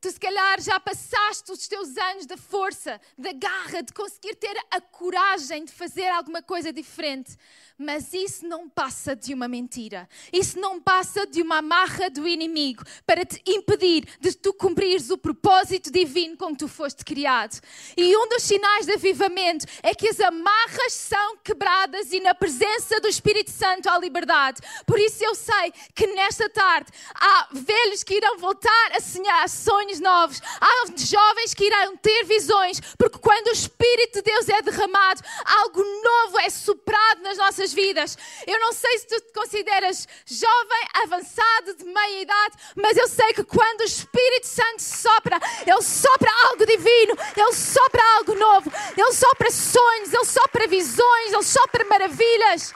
Tu, 0.00 0.10
se 0.10 0.20
calhar, 0.20 0.60
já 0.60 0.78
passaste 0.78 1.50
os 1.50 1.66
teus 1.66 1.96
anos 1.96 2.26
da 2.26 2.36
força, 2.36 3.00
da 3.16 3.32
garra, 3.32 3.82
de 3.82 3.92
conseguir 3.92 4.34
ter 4.36 4.54
a 4.70 4.80
coragem 4.80 5.64
de 5.64 5.72
fazer 5.72 6.08
alguma 6.08 6.42
coisa 6.42 6.72
diferente. 6.72 7.36
Mas 7.78 8.14
isso 8.14 8.46
não 8.46 8.70
passa 8.70 9.14
de 9.14 9.34
uma 9.34 9.46
mentira. 9.46 10.08
Isso 10.32 10.58
não 10.58 10.80
passa 10.80 11.26
de 11.26 11.42
uma 11.42 11.58
amarra 11.58 12.08
do 12.08 12.26
inimigo 12.26 12.82
para 13.06 13.24
te 13.24 13.42
impedir 13.46 14.08
de 14.18 14.32
tu 14.34 14.54
cumprires 14.54 15.10
o 15.10 15.18
propósito 15.18 15.90
divino 15.90 16.38
com 16.38 16.52
que 16.52 16.58
tu 16.60 16.68
foste 16.68 17.04
criado. 17.04 17.60
E 17.94 18.16
um 18.16 18.28
dos 18.28 18.44
sinais 18.44 18.86
de 18.86 18.92
avivamento 18.92 19.66
é 19.82 19.94
que 19.94 20.08
as 20.08 20.18
amarras 20.20 20.94
são 20.94 21.36
quebradas 21.38 22.12
e 22.12 22.20
na 22.20 22.34
presença 22.34 22.98
do 22.98 23.08
Espírito 23.08 23.50
Santo 23.50 23.90
há 23.90 23.98
liberdade. 23.98 24.62
Por 24.86 24.98
isso 24.98 25.22
eu 25.22 25.34
sei 25.34 25.72
que 25.94 26.06
nesta 26.06 26.48
tarde 26.48 26.90
há 27.14 27.48
velhos 27.52 28.02
que 28.02 28.14
irão 28.14 28.38
voltar 28.38 28.92
a 28.92 29.00
sonhar 29.00 29.46
sonhos 29.50 30.00
novos. 30.00 30.40
Há 30.60 30.86
jovens 30.96 31.52
que 31.52 31.64
irão 31.64 31.94
ter 31.98 32.24
visões, 32.24 32.80
porque 32.96 33.18
quando 33.18 33.48
o 33.48 33.52
Espírito 33.52 34.14
de 34.14 34.22
Deus 34.22 34.48
é 34.48 34.62
derramado, 34.62 35.20
algo 35.44 35.82
novo 35.82 36.38
é 36.40 36.48
soprado 36.48 37.20
nas 37.22 37.36
nossas 37.36 37.65
nossas 37.66 37.72
vidas. 37.72 38.18
Eu 38.46 38.60
não 38.60 38.72
sei 38.72 38.98
se 38.98 39.06
tu 39.06 39.20
te 39.20 39.32
consideras 39.32 40.06
jovem, 40.26 40.88
avançado, 41.04 41.74
de 41.76 41.84
meia 41.84 42.22
idade, 42.22 42.56
mas 42.76 42.96
eu 42.96 43.08
sei 43.08 43.32
que 43.32 43.44
quando 43.44 43.80
o 43.80 43.84
Espírito 43.84 44.46
Santo 44.46 44.82
sopra, 44.82 45.40
ele 45.66 45.82
sopra 45.82 46.30
algo 46.48 46.64
divino, 46.64 47.14
ele 47.36 47.52
sopra 47.52 48.02
algo 48.16 48.34
novo, 48.34 48.70
ele 48.96 49.12
sopra 49.12 49.50
sonhos, 49.50 50.12
ele 50.12 50.24
sopra 50.24 50.68
visões, 50.68 51.32
ele 51.32 51.42
sopra 51.42 51.84
maravilhas 51.84 52.72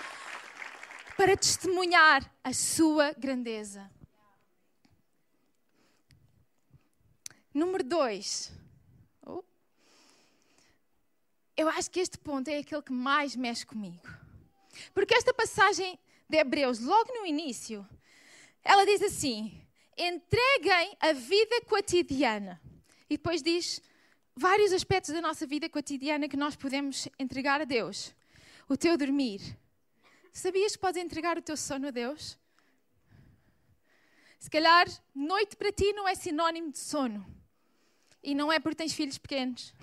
para 1.16 1.36
testemunhar 1.36 2.22
a 2.42 2.52
sua 2.52 3.12
grandeza. 3.12 3.90
Número 7.52 7.82
dois. 7.82 8.52
Oh. 9.26 9.42
Eu 11.56 11.68
acho 11.68 11.90
que 11.90 11.98
este 12.00 12.16
ponto 12.16 12.48
é 12.48 12.58
aquele 12.58 12.80
que 12.80 12.92
mais 12.92 13.34
mexe 13.34 13.66
comigo. 13.66 14.19
Porque 14.92 15.14
esta 15.14 15.32
passagem 15.34 15.98
de 16.28 16.38
Hebreus, 16.38 16.80
logo 16.80 17.12
no 17.12 17.26
início, 17.26 17.86
ela 18.62 18.84
diz 18.84 19.02
assim: 19.02 19.60
entreguem 19.96 20.96
a 21.00 21.12
vida 21.12 21.60
cotidiana. 21.62 22.60
E 23.08 23.16
depois 23.16 23.42
diz 23.42 23.82
vários 24.36 24.72
aspectos 24.72 25.12
da 25.12 25.20
nossa 25.20 25.46
vida 25.46 25.68
cotidiana 25.68 26.28
que 26.28 26.36
nós 26.36 26.56
podemos 26.56 27.08
entregar 27.18 27.60
a 27.60 27.64
Deus. 27.64 28.14
O 28.68 28.76
teu 28.76 28.96
dormir. 28.96 29.40
Sabias 30.32 30.76
que 30.76 30.78
podes 30.78 31.02
entregar 31.02 31.36
o 31.36 31.42
teu 31.42 31.56
sono 31.56 31.88
a 31.88 31.90
Deus? 31.90 32.38
Se 34.38 34.48
calhar, 34.48 34.86
noite 35.14 35.56
para 35.56 35.72
ti 35.72 35.92
não 35.92 36.08
é 36.08 36.14
sinónimo 36.14 36.70
de 36.70 36.78
sono. 36.78 37.26
E 38.22 38.34
não 38.34 38.50
é 38.52 38.60
porque 38.60 38.76
tens 38.76 38.94
filhos 38.94 39.18
pequenos. 39.18 39.74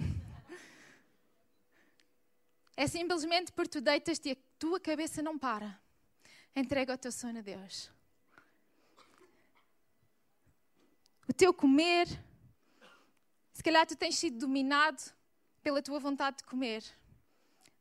É 2.75 2.87
simplesmente 2.87 3.51
porque 3.51 3.71
tu 3.71 3.81
deitas-te 3.81 4.37
tua 4.59 4.79
cabeça 4.79 5.21
não 5.21 5.37
para. 5.37 5.79
Entrega 6.55 6.93
o 6.93 6.97
teu 6.97 7.11
sono 7.11 7.39
a 7.39 7.41
Deus. 7.41 7.91
O 11.27 11.33
teu 11.33 11.53
comer, 11.53 12.07
se 13.53 13.61
calhar 13.61 13.85
tu 13.85 13.95
tens 13.95 14.17
sido 14.17 14.39
dominado 14.39 15.01
pela 15.61 15.81
tua 15.81 15.99
vontade 15.99 16.37
de 16.37 16.43
comer. 16.43 16.83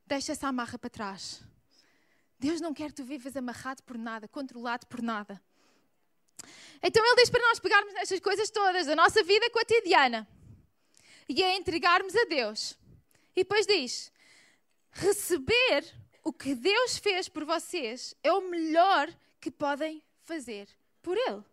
Deixa 0.04 0.33
essa 0.33 0.49
amarra 0.49 0.78
para 0.78 0.90
trás. 0.90 1.42
Deus 2.38 2.61
não 2.61 2.75
quer 2.75 2.88
que 2.88 2.97
tu 2.97 3.04
vivas 3.04 3.37
amarrado 3.37 3.83
por 3.83 3.97
nada, 3.97 4.28
controlado 4.28 4.87
por 4.87 5.00
nada. 5.00 5.40
Então 6.83 7.04
Ele 7.04 7.16
diz 7.16 7.30
para 7.30 7.40
nós 7.49 7.59
pegarmos 7.59 7.95
nestas 7.95 8.21
coisas 8.21 8.50
todas 8.50 8.87
da 8.87 8.95
nossa 8.95 9.23
vida 9.23 9.49
cotidiana 9.50 10.28
e 11.28 11.42
a 11.42 11.56
entregarmos 11.56 12.14
a 12.14 12.25
Deus. 12.25 12.76
E 13.35 13.42
depois 13.42 13.66
diz: 13.66 14.12
receber 14.91 15.84
o 16.26 16.32
que 16.32 16.56
Deus 16.56 16.99
fez 16.99 17.28
por 17.28 17.45
vocês 17.45 18.12
é 18.21 18.32
o 18.32 18.50
melhor 18.50 19.08
que 19.41 19.49
podem 19.49 20.02
fazer 20.25 20.69
por 21.00 21.17
Ele. 21.17 21.45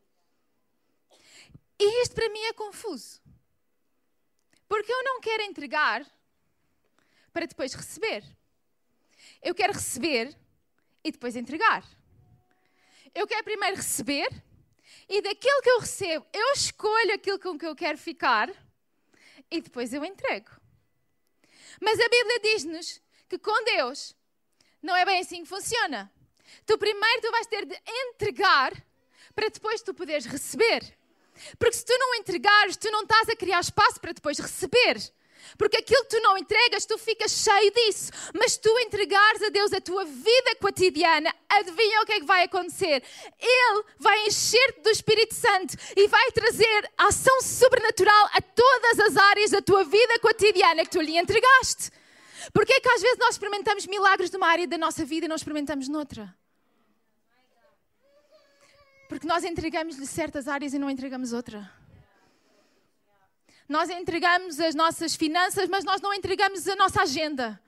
E 1.78 2.02
isto 2.02 2.16
para 2.16 2.28
mim 2.30 2.40
é 2.46 2.54
confuso. 2.54 3.22
Porque 4.68 4.92
eu 4.92 5.04
não 5.04 5.22
quero 5.22 5.44
entregar 5.44 6.04
para 7.32 7.46
depois 7.46 7.76
receber. 7.76 8.24
Eu 9.44 9.54
quero 9.54 9.74
receber 9.74 10.36
e 11.04 11.12
depois 11.12 11.36
entregar. 11.36 11.86
Eu 13.14 13.28
quero 13.28 13.44
primeiro 13.44 13.76
receber 13.76 14.28
e 15.08 15.22
daquilo 15.22 15.62
que 15.62 15.70
eu 15.70 15.82
recebo, 15.82 16.26
eu 16.34 16.52
escolho 16.54 17.14
aquilo 17.14 17.38
com 17.38 17.60
que 17.60 17.68
eu 17.68 17.76
quero 17.76 18.00
ficar 18.00 18.50
e 19.52 19.62
depois 19.62 19.94
eu 19.94 20.04
entrego. 20.04 20.50
Mas 21.80 22.00
a 22.00 22.10
Bíblia 22.10 22.40
diz-nos 22.40 23.00
que 23.30 23.38
com 23.38 23.64
Deus 23.66 24.16
não 24.84 24.96
é 24.96 25.06
bem 25.06 25.19
assim 25.19 25.43
que 25.43 25.50
funciona. 25.50 26.12
Tu 26.65 26.78
primeiro 26.78 27.22
tu 27.22 27.32
vais 27.32 27.48
ter 27.48 27.65
de 27.65 27.76
entregar 27.88 28.74
para 29.34 29.50
depois 29.50 29.82
tu 29.82 29.93
poderes 29.93 30.26
receber. 30.26 30.84
Porque 31.58 31.76
se 31.76 31.86
tu 31.86 31.98
não 31.98 32.15
entregares, 32.15 32.78
tu 32.78 32.91
não 32.91 33.02
estás 33.02 33.30
a 33.30 33.36
criar 33.36 33.60
espaço 33.60 34.00
para 34.00 34.12
depois 34.12 34.38
receber. 34.38 34.98
Porque 35.58 35.78
aquilo 35.78 36.04
que 36.04 36.15
tu 36.15 36.22
não 36.22 36.38
entregas, 36.38 36.86
tu 36.86 36.98
ficas 36.98 37.32
cheio 37.32 37.72
disso. 37.72 38.12
Mas 38.34 38.58
tu 38.58 38.69
entregares 38.80 39.41
a 39.41 39.50
Deus 39.50 39.74
a 39.74 39.82
tua 39.82 40.06
vida 40.06 40.56
cotidiana, 40.62 41.34
adivinha 41.50 42.02
o 42.02 42.06
que 42.06 42.13
é 42.13 42.19
que 42.19 42.26
vai 42.26 42.43
acontecer? 42.43 43.04
Ele 43.39 43.84
vai 44.00 44.28
encher-te 44.28 44.82
do 44.82 44.89
Espírito 44.89 45.34
Santo 45.34 45.76
e 45.96 46.08
vai 46.08 46.32
trazer 46.32 46.91
ação 46.98 47.41
sobrenatural 47.41 48.30
a 48.34 48.41
todas 48.41 49.00
as 49.00 49.17
áreas 49.17 49.52
da 49.52 49.62
tua 49.62 49.84
vida 49.84 50.19
cotidiana 50.19 50.84
que 50.84 50.91
tu 50.91 51.02
lhe 51.02 51.17
entregaste. 51.17 51.91
Porquê 52.52 52.74
é 52.74 52.82
que 52.82 52.90
às 52.90 53.02
vezes 53.02 53.18
nós 53.18 53.36
experimentamos 53.36 53.86
milagres 53.86 54.32
numa 54.32 54.48
área 54.48 54.68
da 54.68 54.78
nossa 54.78 55.06
vida 55.06 55.26
e 55.26 55.30
não 55.30 55.36
experimentamos 55.36 55.88
noutra? 55.88 56.36
Porque 59.08 59.28
nós 59.28 59.44
entregamos-lhe 59.44 60.08
certas 60.08 60.48
áreas 60.48 60.74
e 60.74 60.80
não 60.80 60.90
entregamos 60.90 61.34
outra. 61.34 61.72
Nós 63.70 63.90
entregamos 63.90 64.60
as 64.60 64.76
nossas 64.76 65.16
finanças, 65.16 65.70
mas 65.70 65.86
nós 65.86 66.02
não 66.02 66.14
entregamos 66.14 66.68
a 66.68 66.76
nossa 66.76 67.04
agenda. 67.04 67.62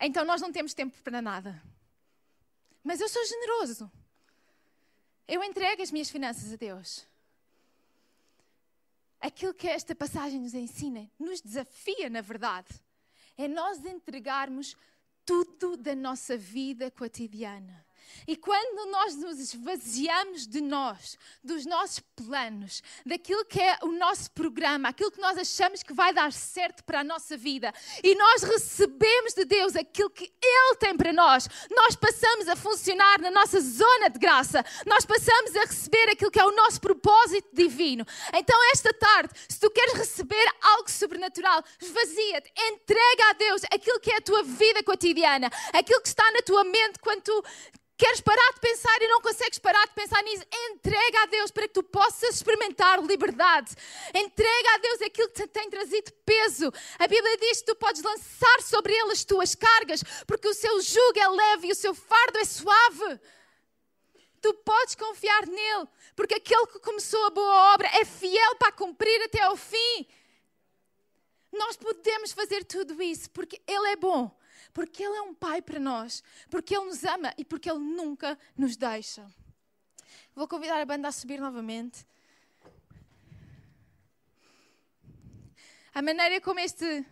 Então 0.00 0.24
nós 0.24 0.40
não 0.40 0.50
temos 0.50 0.74
tempo 0.74 0.96
para 1.02 1.22
nada. 1.22 1.62
Mas 2.82 3.00
eu 3.00 3.08
sou 3.08 3.24
generoso. 3.24 3.90
Eu 5.26 5.42
entrego 5.42 5.82
as 5.82 5.90
minhas 5.90 6.10
finanças 6.10 6.52
a 6.52 6.56
Deus. 6.56 7.06
Aquilo 9.20 9.54
que 9.54 9.66
esta 9.66 9.94
passagem 9.94 10.38
nos 10.38 10.52
ensina, 10.52 11.10
nos 11.18 11.40
desafia, 11.40 12.10
na 12.10 12.20
verdade, 12.20 12.68
é 13.36 13.48
nós 13.48 13.84
entregarmos 13.84 14.76
tudo 15.24 15.76
da 15.76 15.94
nossa 15.94 16.36
vida 16.36 16.90
cotidiana. 16.90 17.84
E 18.26 18.36
quando 18.36 18.90
nós 18.90 19.16
nos 19.16 19.38
esvaziamos 19.38 20.46
de 20.46 20.60
nós, 20.60 21.18
dos 21.42 21.66
nossos 21.66 22.00
planos, 22.16 22.82
daquilo 23.04 23.44
que 23.44 23.60
é 23.60 23.78
o 23.82 23.92
nosso 23.92 24.30
programa, 24.30 24.88
aquilo 24.88 25.10
que 25.10 25.20
nós 25.20 25.36
achamos 25.36 25.82
que 25.82 25.92
vai 25.92 26.12
dar 26.12 26.32
certo 26.32 26.82
para 26.84 27.00
a 27.00 27.04
nossa 27.04 27.36
vida, 27.36 27.72
e 28.02 28.14
nós 28.14 28.42
recebemos 28.42 29.34
de 29.34 29.44
Deus 29.44 29.76
aquilo 29.76 30.10
que 30.10 30.32
Ele 30.42 30.76
tem 30.76 30.96
para 30.96 31.12
nós, 31.12 31.48
nós 31.70 31.96
passamos 31.96 32.48
a 32.48 32.56
funcionar 32.56 33.20
na 33.20 33.30
nossa 33.30 33.60
zona 33.60 34.08
de 34.08 34.18
graça, 34.18 34.64
nós 34.86 35.04
passamos 35.04 35.54
a 35.56 35.60
receber 35.60 36.10
aquilo 36.10 36.30
que 36.30 36.40
é 36.40 36.44
o 36.44 36.54
nosso 36.54 36.80
propósito 36.80 37.48
divino. 37.52 38.06
Então, 38.32 38.58
esta 38.72 38.92
tarde, 38.92 39.32
se 39.48 39.58
tu 39.60 39.70
queres 39.70 39.94
receber 39.94 40.46
algo 40.62 40.90
sobrenatural, 40.90 41.62
esvazia-te, 41.80 42.52
entrega 42.68 43.30
a 43.30 43.32
Deus 43.34 43.62
aquilo 43.72 44.00
que 44.00 44.10
é 44.10 44.16
a 44.16 44.22
tua 44.22 44.42
vida 44.42 44.82
cotidiana, 44.82 45.50
aquilo 45.72 46.00
que 46.00 46.08
está 46.08 46.30
na 46.32 46.42
tua 46.42 46.64
mente 46.64 46.98
quando 47.00 47.22
tu 47.22 47.44
Queres 47.96 48.20
parar 48.20 48.52
de 48.54 48.60
pensar 48.60 49.02
e 49.02 49.06
não 49.06 49.20
consegues 49.20 49.58
parar 49.60 49.86
de 49.86 49.92
pensar 49.92 50.20
nisso? 50.24 50.44
Entrega 50.52 51.22
a 51.22 51.26
Deus 51.26 51.52
para 51.52 51.68
que 51.68 51.74
tu 51.74 51.82
possas 51.82 52.34
experimentar 52.34 53.00
liberdade. 53.00 53.72
Entrega 54.12 54.74
a 54.74 54.78
Deus 54.78 55.02
aquilo 55.02 55.28
que 55.28 55.42
te 55.42 55.46
tem 55.46 55.70
trazido 55.70 56.10
peso. 56.26 56.72
A 56.98 57.06
Bíblia 57.06 57.36
diz 57.36 57.60
que 57.60 57.66
tu 57.66 57.76
podes 57.76 58.02
lançar 58.02 58.62
sobre 58.62 58.92
ele 58.92 59.12
as 59.12 59.22
tuas 59.22 59.54
cargas, 59.54 60.02
porque 60.26 60.48
o 60.48 60.54
seu 60.54 60.80
jugo 60.80 61.18
é 61.20 61.28
leve 61.28 61.68
e 61.68 61.72
o 61.72 61.76
seu 61.76 61.94
fardo 61.94 62.38
é 62.38 62.44
suave. 62.44 63.20
Tu 64.42 64.52
podes 64.54 64.96
confiar 64.96 65.46
nele, 65.46 65.86
porque 66.16 66.34
aquele 66.34 66.66
que 66.66 66.80
começou 66.80 67.24
a 67.26 67.30
boa 67.30 67.74
obra 67.74 67.88
é 67.94 68.04
fiel 68.04 68.56
para 68.56 68.72
cumprir 68.72 69.22
até 69.22 69.42
ao 69.42 69.56
fim. 69.56 70.06
Nós 71.52 71.76
podemos 71.76 72.32
fazer 72.32 72.64
tudo 72.64 73.00
isso 73.00 73.30
porque 73.30 73.62
ele 73.68 73.86
é 73.90 73.96
bom 73.96 74.36
porque 74.74 75.02
Ele 75.02 75.16
é 75.16 75.22
um 75.22 75.32
Pai 75.32 75.62
para 75.62 75.78
nós, 75.78 76.22
porque 76.50 76.76
Ele 76.76 76.86
nos 76.86 77.04
ama 77.04 77.32
e 77.38 77.44
porque 77.44 77.70
Ele 77.70 77.78
nunca 77.78 78.36
nos 78.56 78.76
deixa. 78.76 79.24
Vou 80.34 80.48
convidar 80.48 80.80
a 80.80 80.84
banda 80.84 81.08
a 81.08 81.12
subir 81.12 81.40
novamente. 81.40 82.04
A 85.94 86.02
maneira 86.02 86.40
como 86.40 86.58
este 86.58 87.06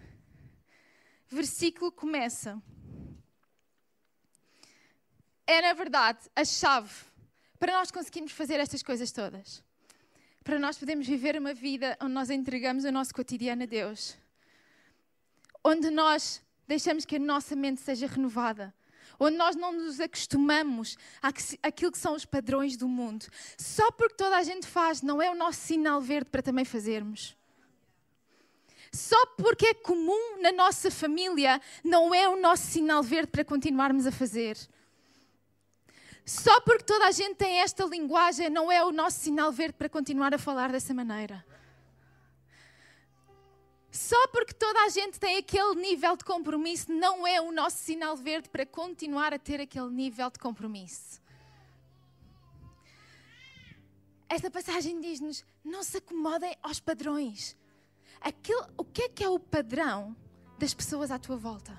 versículo 1.28 1.92
começa 1.92 2.60
é, 5.46 5.60
na 5.60 5.72
verdade, 5.72 6.18
a 6.34 6.44
chave 6.44 6.92
para 7.58 7.72
nós 7.74 7.90
conseguirmos 7.90 8.32
fazer 8.32 8.58
estas 8.58 8.82
coisas 8.82 9.12
todas. 9.12 9.62
para 10.42 10.58
nós 10.58 10.76
podermos 10.76 11.06
viver 11.06 11.38
uma 11.38 11.54
vida 11.54 11.96
onde 12.00 12.14
nós 12.14 12.28
entregamos 12.28 12.82
o 12.82 12.90
nosso 12.90 13.14
cotidiano 13.14 13.62
a 13.62 13.66
Deus. 13.66 14.18
Onde 15.62 15.88
nós 15.88 16.42
deixamos 16.72 17.04
que 17.04 17.16
a 17.16 17.18
nossa 17.18 17.54
mente 17.54 17.82
seja 17.82 18.06
renovada. 18.06 18.74
Onde 19.20 19.36
nós 19.36 19.54
não 19.54 19.72
nos 19.72 20.00
acostumamos 20.00 20.96
àquilo 21.62 21.92
que 21.92 21.98
são 21.98 22.14
os 22.14 22.24
padrões 22.24 22.76
do 22.78 22.88
mundo. 22.88 23.26
Só 23.58 23.90
porque 23.92 24.14
toda 24.14 24.36
a 24.38 24.42
gente 24.42 24.66
faz, 24.66 25.02
não 25.02 25.20
é 25.20 25.30
o 25.30 25.34
nosso 25.34 25.60
sinal 25.60 26.00
verde 26.00 26.30
para 26.30 26.42
também 26.42 26.64
fazermos. 26.64 27.36
Só 28.90 29.26
porque 29.36 29.66
é 29.66 29.74
comum 29.74 30.40
na 30.40 30.50
nossa 30.50 30.90
família, 30.90 31.60
não 31.84 32.14
é 32.14 32.26
o 32.28 32.40
nosso 32.40 32.66
sinal 32.66 33.02
verde 33.02 33.30
para 33.30 33.44
continuarmos 33.44 34.06
a 34.06 34.12
fazer. 34.12 34.56
Só 36.24 36.60
porque 36.62 36.84
toda 36.84 37.06
a 37.06 37.10
gente 37.10 37.36
tem 37.36 37.60
esta 37.60 37.84
linguagem, 37.84 38.48
não 38.48 38.72
é 38.72 38.82
o 38.82 38.92
nosso 38.92 39.20
sinal 39.20 39.52
verde 39.52 39.74
para 39.74 39.88
continuar 39.88 40.34
a 40.34 40.38
falar 40.38 40.72
dessa 40.72 40.94
maneira. 40.94 41.44
Só 43.92 44.26
porque 44.28 44.54
toda 44.54 44.84
a 44.84 44.88
gente 44.88 45.20
tem 45.20 45.36
aquele 45.36 45.74
nível 45.74 46.16
de 46.16 46.24
compromisso, 46.24 46.90
não 46.90 47.26
é 47.26 47.42
o 47.42 47.52
nosso 47.52 47.76
sinal 47.76 48.16
verde 48.16 48.48
para 48.48 48.64
continuar 48.64 49.34
a 49.34 49.38
ter 49.38 49.60
aquele 49.60 49.90
nível 49.90 50.30
de 50.30 50.38
compromisso. 50.38 51.20
Esta 54.30 54.50
passagem 54.50 54.98
diz-nos: 54.98 55.44
não 55.62 55.82
se 55.82 55.98
acomodem 55.98 56.56
aos 56.62 56.80
padrões. 56.80 57.54
Aquilo, 58.18 58.66
o 58.78 58.84
que 58.84 59.02
é 59.02 59.08
que 59.10 59.22
é 59.22 59.28
o 59.28 59.38
padrão 59.38 60.16
das 60.58 60.72
pessoas 60.72 61.10
à 61.10 61.18
tua 61.18 61.36
volta? 61.36 61.78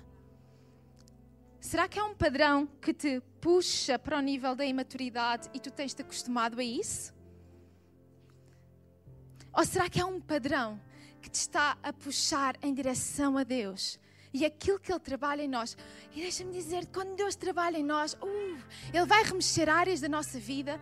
Será 1.60 1.88
que 1.88 1.98
é 1.98 2.04
um 2.04 2.14
padrão 2.14 2.68
que 2.80 2.94
te 2.94 3.22
puxa 3.42 3.98
para 3.98 4.20
o 4.20 4.22
nível 4.22 4.56
da 4.56 4.66
imaturidade 4.66 5.50
e 5.52 5.60
tu 5.60 5.72
tens-te 5.72 6.04
acostumado 6.04 6.60
a 6.60 6.64
isso? 6.64 7.12
Ou 9.52 9.66
será 9.66 9.90
que 9.90 10.00
é 10.00 10.06
um 10.06 10.22
padrão 10.22 10.80
que 11.24 11.30
te 11.30 11.36
está 11.36 11.78
a 11.82 11.94
puxar 11.94 12.58
em 12.62 12.74
direção 12.74 13.38
a 13.38 13.44
Deus? 13.44 13.98
E 14.34 14.44
aquilo 14.46 14.80
que 14.80 14.92
Ele 14.92 15.00
trabalha 15.00 15.42
em 15.42 15.48
nós. 15.48 15.78
E 16.14 16.22
deixa-me 16.22 16.52
dizer, 16.52 16.88
quando 16.88 17.16
Deus 17.16 17.36
trabalha 17.36 17.78
em 17.78 17.84
nós, 17.84 18.14
uh, 18.16 18.58
Ele 18.94 19.06
vai 19.06 19.24
remexer 19.24 19.70
áreas 19.70 20.02
da 20.02 20.10
nossa 20.10 20.40
vida 20.40 20.80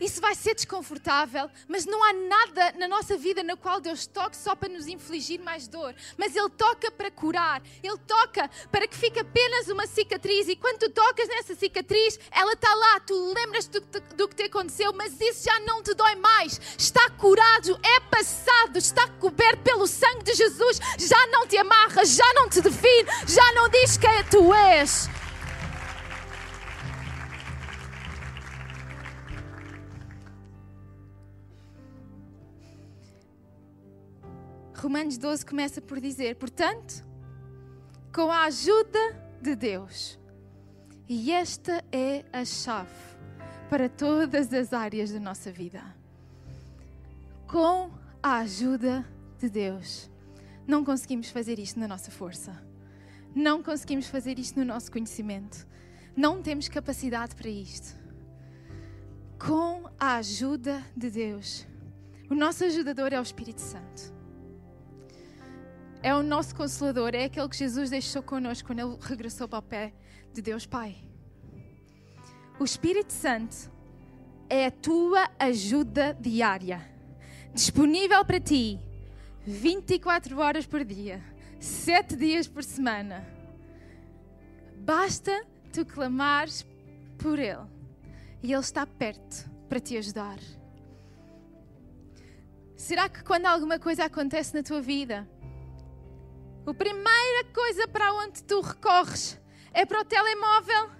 isso 0.00 0.20
vai 0.20 0.34
ser 0.34 0.54
desconfortável, 0.54 1.48
mas 1.68 1.86
não 1.86 2.02
há 2.02 2.12
nada 2.12 2.72
na 2.78 2.88
nossa 2.88 3.16
vida 3.16 3.42
na 3.42 3.56
qual 3.56 3.80
Deus 3.80 4.06
toque 4.06 4.36
só 4.36 4.54
para 4.54 4.68
nos 4.68 4.86
infligir 4.86 5.40
mais 5.40 5.68
dor. 5.68 5.94
Mas 6.16 6.34
Ele 6.34 6.50
toca 6.50 6.90
para 6.90 7.10
curar, 7.10 7.62
Ele 7.82 7.98
toca 7.98 8.50
para 8.70 8.88
que 8.88 8.96
fique 8.96 9.20
apenas 9.20 9.68
uma 9.68 9.86
cicatriz. 9.86 10.48
E 10.48 10.56
quando 10.56 10.80
tu 10.80 10.90
tocas 10.90 11.28
nessa 11.28 11.54
cicatriz, 11.54 12.18
ela 12.30 12.52
está 12.52 12.74
lá, 12.74 13.00
tu 13.00 13.32
lembras 13.34 13.66
do, 13.66 13.80
do 14.16 14.28
que 14.28 14.36
te 14.36 14.42
aconteceu, 14.44 14.92
mas 14.92 15.20
isso 15.20 15.44
já 15.44 15.60
não 15.60 15.82
te 15.82 15.94
dói 15.94 16.14
mais. 16.16 16.60
Está 16.76 17.08
curado, 17.10 17.78
é 17.82 18.00
passado, 18.00 18.76
está 18.76 19.08
coberto 19.20 19.62
pelo 19.62 19.86
sangue 19.86 20.24
de 20.24 20.34
Jesus. 20.34 20.80
Já 20.98 21.26
não 21.28 21.46
te 21.46 21.56
amarra, 21.56 22.04
já 22.04 22.30
não 22.34 22.48
te 22.48 22.60
define, 22.60 23.08
já 23.26 23.52
não 23.52 23.68
diz 23.68 23.96
quem 23.96 24.24
tu 24.24 24.52
és. 24.52 25.08
Romanos 34.84 35.16
12 35.16 35.46
começa 35.46 35.80
por 35.80 35.98
dizer: 35.98 36.36
Portanto, 36.36 37.02
com 38.14 38.30
a 38.30 38.44
ajuda 38.44 39.18
de 39.40 39.56
Deus, 39.56 40.18
e 41.08 41.32
esta 41.32 41.82
é 41.90 42.22
a 42.30 42.44
chave 42.44 42.92
para 43.70 43.88
todas 43.88 44.52
as 44.52 44.74
áreas 44.74 45.10
da 45.10 45.18
nossa 45.18 45.50
vida. 45.50 45.82
Com 47.46 47.90
a 48.22 48.40
ajuda 48.40 49.08
de 49.38 49.48
Deus, 49.48 50.10
não 50.66 50.84
conseguimos 50.84 51.30
fazer 51.30 51.58
isto 51.58 51.80
na 51.80 51.88
nossa 51.88 52.10
força, 52.10 52.62
não 53.34 53.62
conseguimos 53.62 54.06
fazer 54.06 54.38
isto 54.38 54.58
no 54.58 54.66
nosso 54.66 54.92
conhecimento, 54.92 55.66
não 56.14 56.42
temos 56.42 56.68
capacidade 56.68 57.34
para 57.34 57.48
isto. 57.48 57.98
Com 59.38 59.88
a 59.98 60.16
ajuda 60.16 60.84
de 60.94 61.08
Deus, 61.08 61.66
o 62.28 62.34
nosso 62.34 62.64
ajudador 62.64 63.14
é 63.14 63.18
o 63.18 63.22
Espírito 63.22 63.62
Santo 63.62 64.13
é 66.04 66.14
o 66.14 66.22
nosso 66.22 66.54
consolador, 66.54 67.14
é 67.14 67.24
aquele 67.24 67.48
que 67.48 67.56
Jesus 67.56 67.88
deixou 67.88 68.22
connosco 68.22 68.68
quando 68.68 68.80
ele 68.80 68.98
regressou 69.00 69.48
para 69.48 69.60
o 69.60 69.62
pé 69.62 69.94
de 70.34 70.42
Deus 70.42 70.66
Pai. 70.66 71.02
O 72.60 72.64
Espírito 72.64 73.10
Santo 73.10 73.72
é 74.50 74.66
a 74.66 74.70
tua 74.70 75.30
ajuda 75.38 76.14
diária, 76.20 76.86
disponível 77.54 78.22
para 78.22 78.38
ti 78.38 78.78
24 79.46 80.38
horas 80.38 80.66
por 80.66 80.84
dia, 80.84 81.24
7 81.58 82.16
dias 82.16 82.46
por 82.46 82.62
semana. 82.62 83.26
Basta 84.76 85.46
tu 85.72 85.86
clamares 85.86 86.66
por 87.16 87.38
Ele 87.38 87.66
e 88.42 88.52
Ele 88.52 88.60
está 88.60 88.86
perto 88.86 89.50
para 89.70 89.80
te 89.80 89.96
ajudar. 89.96 90.38
Será 92.76 93.08
que 93.08 93.24
quando 93.24 93.46
alguma 93.46 93.78
coisa 93.78 94.04
acontece 94.04 94.54
na 94.54 94.62
tua 94.62 94.82
vida, 94.82 95.26
a 96.66 96.72
primeira 96.72 97.44
coisa 97.52 97.86
para 97.86 98.12
onde 98.14 98.42
tu 98.42 98.60
recorres 98.62 99.38
é 99.72 99.84
para 99.84 100.00
o 100.00 100.04
telemóvel, 100.04 100.90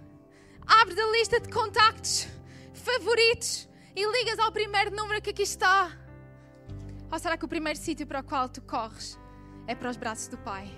abres 0.66 0.98
a 0.98 1.06
lista 1.12 1.40
de 1.40 1.48
contactos, 1.48 2.28
favoritos 2.74 3.68
e 3.96 4.04
ligas 4.04 4.38
ao 4.38 4.52
primeiro 4.52 4.94
número 4.94 5.22
que 5.22 5.30
aqui 5.30 5.42
está. 5.42 5.90
Ou 7.10 7.18
será 7.18 7.38
que 7.38 7.44
o 7.46 7.48
primeiro 7.48 7.78
sítio 7.78 8.06
para 8.06 8.20
o 8.20 8.22
qual 8.22 8.48
tu 8.48 8.60
corres 8.60 9.18
é 9.66 9.74
para 9.74 9.88
os 9.88 9.96
braços 9.96 10.28
do 10.28 10.36
Pai? 10.36 10.70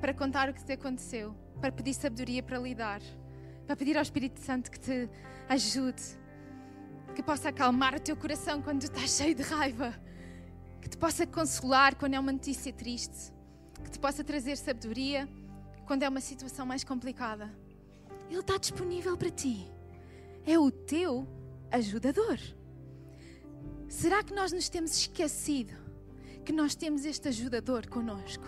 Para 0.00 0.14
contar 0.14 0.48
o 0.48 0.54
que 0.54 0.64
te 0.64 0.72
aconteceu, 0.72 1.34
para 1.60 1.70
pedir 1.70 1.92
sabedoria 1.92 2.42
para 2.42 2.58
lidar, 2.58 3.02
para 3.66 3.76
pedir 3.76 3.96
ao 3.98 4.02
Espírito 4.02 4.40
Santo 4.40 4.70
que 4.70 4.80
te 4.80 5.10
ajude, 5.46 6.02
que 7.14 7.22
possa 7.22 7.50
acalmar 7.50 7.94
o 7.94 8.00
teu 8.00 8.16
coração 8.16 8.62
quando 8.62 8.80
tu 8.80 8.84
estás 8.84 9.10
cheio 9.10 9.34
de 9.34 9.42
raiva 9.42 9.94
que 10.80 10.88
te 10.88 10.96
possa 10.96 11.26
consolar 11.26 11.94
quando 11.96 12.14
é 12.14 12.20
uma 12.20 12.32
notícia 12.32 12.72
triste, 12.72 13.32
que 13.84 13.90
te 13.90 13.98
possa 13.98 14.24
trazer 14.24 14.56
sabedoria 14.56 15.28
quando 15.86 16.02
é 16.02 16.08
uma 16.08 16.20
situação 16.20 16.64
mais 16.64 16.84
complicada. 16.84 17.52
Ele 18.28 18.40
está 18.40 18.56
disponível 18.56 19.16
para 19.16 19.30
ti. 19.30 19.68
É 20.46 20.58
o 20.58 20.70
teu 20.70 21.26
ajudador. 21.70 22.38
Será 23.88 24.22
que 24.22 24.32
nós 24.32 24.52
nos 24.52 24.68
temos 24.68 24.92
esquecido 24.92 25.74
que 26.44 26.52
nós 26.52 26.74
temos 26.74 27.04
este 27.04 27.28
ajudador 27.28 27.88
conosco? 27.88 28.44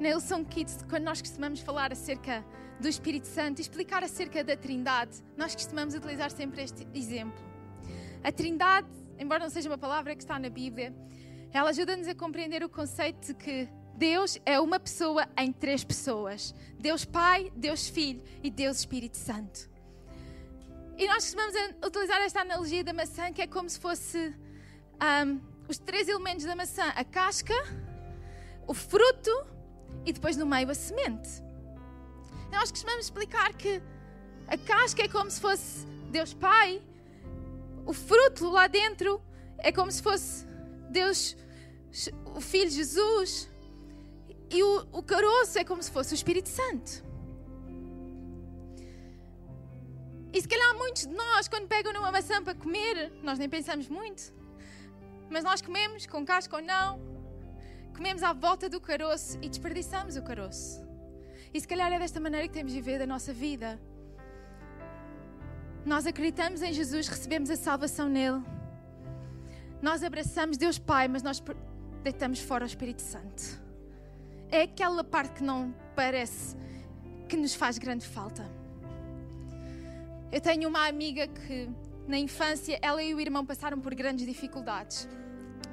Na 0.00 0.08
Elson 0.08 0.44
Kids, 0.44 0.78
quando 0.88 1.04
nós 1.04 1.20
costumamos 1.20 1.60
falar 1.60 1.92
acerca 1.92 2.44
do 2.80 2.88
Espírito 2.88 3.26
Santo 3.26 3.60
explicar 3.60 4.02
acerca 4.02 4.42
da 4.42 4.56
Trindade, 4.56 5.22
nós 5.36 5.54
costumamos 5.54 5.94
utilizar 5.94 6.30
sempre 6.30 6.62
este 6.62 6.86
exemplo. 6.94 7.38
A 8.22 8.32
Trindade 8.32 8.88
embora 9.18 9.44
não 9.44 9.50
seja 9.50 9.68
uma 9.68 9.78
palavra 9.78 10.14
que 10.14 10.22
está 10.22 10.38
na 10.38 10.48
Bíblia, 10.48 10.94
ela 11.52 11.70
ajuda-nos 11.70 12.08
a 12.08 12.14
compreender 12.14 12.62
o 12.64 12.68
conceito 12.68 13.28
de 13.28 13.34
que 13.34 13.68
Deus 13.96 14.40
é 14.44 14.58
uma 14.58 14.80
pessoa 14.80 15.28
em 15.38 15.52
três 15.52 15.84
pessoas: 15.84 16.54
Deus 16.78 17.04
Pai, 17.04 17.52
Deus 17.54 17.88
Filho 17.88 18.22
e 18.42 18.50
Deus 18.50 18.78
Espírito 18.78 19.16
Santo. 19.16 19.70
E 20.96 21.06
nós 21.06 21.24
costumamos 21.24 21.54
utilizar 21.84 22.20
esta 22.22 22.40
analogia 22.40 22.84
da 22.84 22.92
maçã, 22.92 23.32
que 23.32 23.42
é 23.42 23.46
como 23.46 23.68
se 23.68 23.78
fosse 23.78 24.34
um, 25.26 25.40
os 25.68 25.78
três 25.78 26.08
elementos 26.08 26.44
da 26.44 26.56
maçã: 26.56 26.84
a 26.94 27.04
casca, 27.04 27.54
o 28.66 28.74
fruto 28.74 29.30
e 30.04 30.12
depois 30.12 30.36
no 30.36 30.46
meio 30.46 30.70
a 30.70 30.74
semente. 30.74 31.42
Nós 32.50 32.70
costumamos 32.70 33.06
explicar 33.06 33.52
que 33.54 33.82
a 34.46 34.56
casca 34.58 35.02
é 35.02 35.08
como 35.08 35.30
se 35.30 35.40
fosse 35.40 35.86
Deus 36.10 36.34
Pai, 36.34 36.82
o 37.86 37.92
fruto 37.92 38.48
lá 38.48 38.66
dentro 38.66 39.20
é 39.58 39.70
como 39.70 39.90
se 39.90 40.02
fosse 40.02 40.46
Deus, 40.90 41.36
o 42.34 42.40
Filho 42.40 42.70
Jesus, 42.70 43.50
e 44.50 44.62
o, 44.62 44.86
o 44.92 45.02
caroço 45.02 45.58
é 45.58 45.64
como 45.64 45.82
se 45.82 45.90
fosse 45.90 46.12
o 46.12 46.16
Espírito 46.16 46.48
Santo. 46.48 47.04
E 50.32 50.40
se 50.40 50.48
calhar 50.48 50.76
muitos 50.76 51.06
de 51.06 51.14
nós, 51.14 51.46
quando 51.46 51.68
pegam 51.68 51.92
numa 51.92 52.10
maçã 52.10 52.42
para 52.42 52.54
comer, 52.54 53.12
nós 53.22 53.38
nem 53.38 53.48
pensamos 53.48 53.88
muito. 53.88 54.34
Mas 55.30 55.44
nós 55.44 55.62
comemos, 55.62 56.06
com 56.06 56.24
casca 56.24 56.56
ou 56.56 56.62
não, 56.62 57.00
comemos 57.94 58.22
à 58.22 58.32
volta 58.32 58.68
do 58.68 58.80
caroço 58.80 59.38
e 59.40 59.48
desperdiçamos 59.48 60.16
o 60.16 60.22
caroço. 60.22 60.82
E 61.52 61.60
se 61.60 61.68
calhar 61.68 61.92
é 61.92 61.98
desta 62.00 62.18
maneira 62.18 62.48
que 62.48 62.54
temos 62.54 62.72
de 62.72 62.80
viver 62.80 63.00
a 63.00 63.06
nossa 63.06 63.32
vida. 63.32 63.80
Nós 65.84 66.06
acreditamos 66.06 66.62
em 66.62 66.72
Jesus, 66.72 67.08
recebemos 67.08 67.50
a 67.50 67.56
salvação 67.56 68.08
nele. 68.08 68.42
Nós 69.82 70.02
abraçamos 70.02 70.56
Deus 70.56 70.78
Pai, 70.78 71.08
mas 71.08 71.22
nós 71.22 71.42
deitamos 72.02 72.40
fora 72.40 72.64
o 72.64 72.66
Espírito 72.66 73.02
Santo. 73.02 73.62
É 74.50 74.62
aquela 74.62 75.04
parte 75.04 75.34
que 75.34 75.44
não 75.44 75.74
parece 75.94 76.56
que 77.28 77.36
nos 77.36 77.54
faz 77.54 77.76
grande 77.76 78.06
falta. 78.06 78.44
Eu 80.32 80.40
tenho 80.40 80.68
uma 80.68 80.86
amiga 80.88 81.28
que 81.28 81.68
na 82.06 82.18
infância, 82.18 82.78
ela 82.82 83.02
e 83.02 83.14
o 83.14 83.20
irmão 83.20 83.44
passaram 83.46 83.80
por 83.80 83.94
grandes 83.94 84.26
dificuldades. 84.26 85.08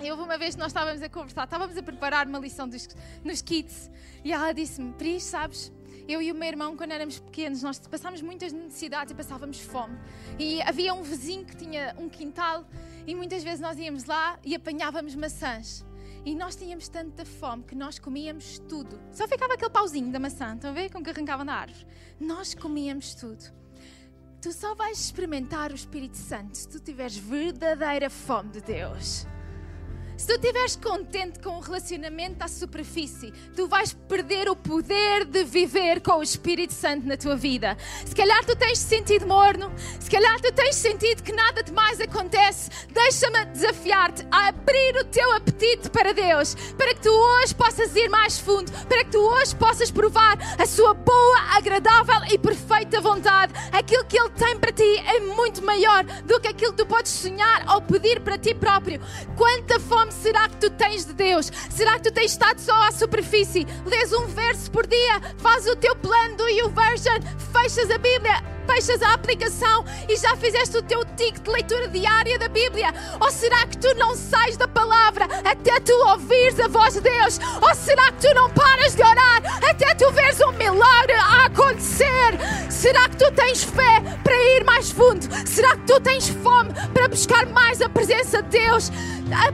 E 0.01 0.09
houve 0.09 0.23
uma 0.23 0.37
vez 0.37 0.55
que 0.55 0.59
nós 0.59 0.71
estávamos 0.71 1.01
a 1.03 1.09
conversar, 1.09 1.43
estávamos 1.43 1.77
a 1.77 1.83
preparar 1.83 2.27
uma 2.27 2.39
lição 2.39 2.67
dos, 2.67 2.89
nos 3.23 3.41
kids, 3.41 3.91
e 4.23 4.33
ela 4.33 4.51
disse-me: 4.51 4.93
Pris, 4.93 5.23
sabes, 5.23 5.71
eu 6.07 6.21
e 6.21 6.31
o 6.31 6.35
meu 6.35 6.47
irmão, 6.47 6.75
quando 6.75 6.91
éramos 6.91 7.19
pequenos, 7.19 7.61
nós 7.61 7.77
passámos 7.79 8.21
muitas 8.21 8.51
necessidades 8.51 9.11
e 9.11 9.15
passávamos 9.15 9.59
fome. 9.59 9.97
E 10.39 10.59
havia 10.63 10.91
um 10.93 11.03
vizinho 11.03 11.45
que 11.45 11.55
tinha 11.55 11.95
um 11.99 12.09
quintal, 12.09 12.65
e 13.05 13.13
muitas 13.13 13.43
vezes 13.43 13.59
nós 13.59 13.77
íamos 13.77 14.05
lá 14.05 14.39
e 14.43 14.55
apanhávamos 14.55 15.13
maçãs. 15.15 15.85
E 16.25 16.35
nós 16.35 16.55
tínhamos 16.55 16.87
tanta 16.87 17.23
fome 17.23 17.63
que 17.63 17.75
nós 17.75 17.99
comíamos 17.99 18.59
tudo. 18.67 18.99
Só 19.11 19.27
ficava 19.27 19.53
aquele 19.53 19.71
pauzinho 19.71 20.11
da 20.11 20.19
maçã, 20.19 20.55
estão 20.55 20.71
a 20.71 20.73
ver? 20.73 20.91
Com 20.91 21.03
que 21.03 21.09
arrancava 21.09 21.43
na 21.43 21.53
árvore. 21.53 21.85
Nós 22.19 22.53
comíamos 22.53 23.15
tudo. 23.15 23.43
Tu 24.39 24.51
só 24.51 24.73
vais 24.73 24.99
experimentar 24.99 25.71
o 25.71 25.75
Espírito 25.75 26.17
Santo 26.17 26.57
se 26.57 26.67
tu 26.67 26.79
tiveres 26.79 27.17
verdadeira 27.17 28.09
fome 28.09 28.49
de 28.49 28.61
Deus. 28.61 29.27
Se 30.21 30.27
tu 30.27 30.33
estiveres 30.33 30.75
contente 30.75 31.39
com 31.39 31.57
o 31.57 31.59
relacionamento 31.59 32.43
à 32.43 32.47
superfície, 32.47 33.33
tu 33.55 33.67
vais 33.67 33.91
perder 34.07 34.47
o 34.49 34.55
poder 34.55 35.25
de 35.25 35.43
viver 35.43 35.99
com 35.99 36.19
o 36.19 36.21
Espírito 36.21 36.73
Santo 36.73 37.07
na 37.07 37.17
tua 37.17 37.35
vida. 37.35 37.75
Se 38.05 38.13
calhar 38.13 38.45
tu 38.45 38.55
tens 38.55 38.77
sentido 38.77 39.25
morno, 39.25 39.71
se 39.99 40.11
calhar 40.11 40.39
tu 40.39 40.51
tens 40.51 40.75
sentido 40.75 41.23
que 41.23 41.31
nada 41.31 41.63
de 41.63 41.71
mais 41.71 41.99
acontece. 41.99 42.69
Deixa-me 42.93 43.45
desafiar-te 43.45 44.23
a 44.29 44.49
abrir 44.49 44.95
o 44.97 45.05
teu 45.05 45.31
apetite 45.33 45.89
para 45.89 46.13
Deus, 46.13 46.53
para 46.77 46.93
que 46.93 47.01
tu 47.01 47.09
hoje 47.09 47.55
possas 47.55 47.95
ir 47.95 48.07
mais 48.07 48.37
fundo, 48.37 48.71
para 48.87 49.03
que 49.03 49.09
tu 49.09 49.17
hoje 49.17 49.55
possas 49.55 49.89
provar 49.89 50.37
a 50.59 50.67
sua 50.67 50.93
boa, 50.93 51.39
agradável 51.57 52.21
e 52.31 52.37
perfeita 52.37 53.01
vontade. 53.01 53.53
Aquilo 53.71 54.05
que 54.05 54.19
Ele 54.19 54.29
tem 54.29 54.59
para 54.59 54.71
ti 54.71 54.83
é 54.83 55.19
muito 55.19 55.65
maior 55.65 56.03
do 56.25 56.39
que 56.39 56.47
aquilo 56.47 56.73
que 56.73 56.83
tu 56.83 56.85
podes 56.85 57.11
sonhar 57.11 57.65
ou 57.73 57.81
pedir 57.81 58.21
para 58.21 58.37
ti 58.37 58.53
próprio. 58.53 59.01
Quanta 59.35 59.79
fome 59.79 60.10
será 60.11 60.47
que 60.49 60.57
tu 60.57 60.69
tens 60.69 61.05
de 61.05 61.13
Deus? 61.13 61.51
Será 61.69 61.97
que 61.97 62.03
tu 62.03 62.13
tens 62.13 62.31
estado 62.31 62.59
só 62.59 62.75
à 62.83 62.91
superfície? 62.91 63.65
Lês 63.85 64.13
um 64.13 64.27
verso 64.27 64.69
por 64.71 64.85
dia, 64.85 65.21
faz 65.37 65.65
o 65.67 65.75
teu 65.75 65.95
plano 65.95 66.37
do 66.37 66.47
YouVersion, 66.47 67.19
fechas 67.51 67.89
a 67.89 67.97
Bíblia, 67.97 68.43
fechas 68.73 69.01
a 69.01 69.13
aplicação 69.13 69.83
e 70.07 70.15
já 70.15 70.35
fizeste 70.37 70.77
o 70.77 70.81
teu 70.81 71.03
tique 71.17 71.41
de 71.41 71.49
leitura 71.49 71.89
diária 71.89 72.39
da 72.39 72.47
Bíblia? 72.47 72.93
Ou 73.19 73.29
será 73.29 73.67
que 73.67 73.77
tu 73.77 73.93
não 73.95 74.15
sais 74.15 74.55
da 74.55 74.67
palavra 74.67 75.25
até 75.43 75.79
tu 75.81 75.93
ouvires 76.09 76.59
a 76.59 76.67
voz 76.69 76.93
de 76.93 77.01
Deus? 77.01 77.39
Ou 77.61 77.75
será 77.75 78.11
que 78.13 78.27
tu 78.27 78.33
não 78.33 78.49
paras 78.51 78.95
de 78.95 79.03
orar 79.03 79.41
até 79.69 79.93
tu 79.95 80.09
veres 80.11 80.39
um 80.41 80.51
milagre 80.53 81.15
a 81.15 81.45
acontecer? 81.47 82.37
Será 82.69 83.09
que 83.09 83.17
tu 83.17 83.31
tens 83.33 83.63
fé 83.63 84.01
para 84.23 84.35
ir 84.35 84.63
mais 84.63 84.89
fundo? 84.89 85.21
Será 85.45 85.75
que 85.75 85.85
tu 85.85 85.99
tens 85.99 86.29
fome 86.29 86.71
para 86.93 87.09
buscar 87.09 87.45
mais 87.47 87.81
a 87.81 87.89
presença 87.89 88.41
de 88.41 88.49
Deus? 88.49 88.89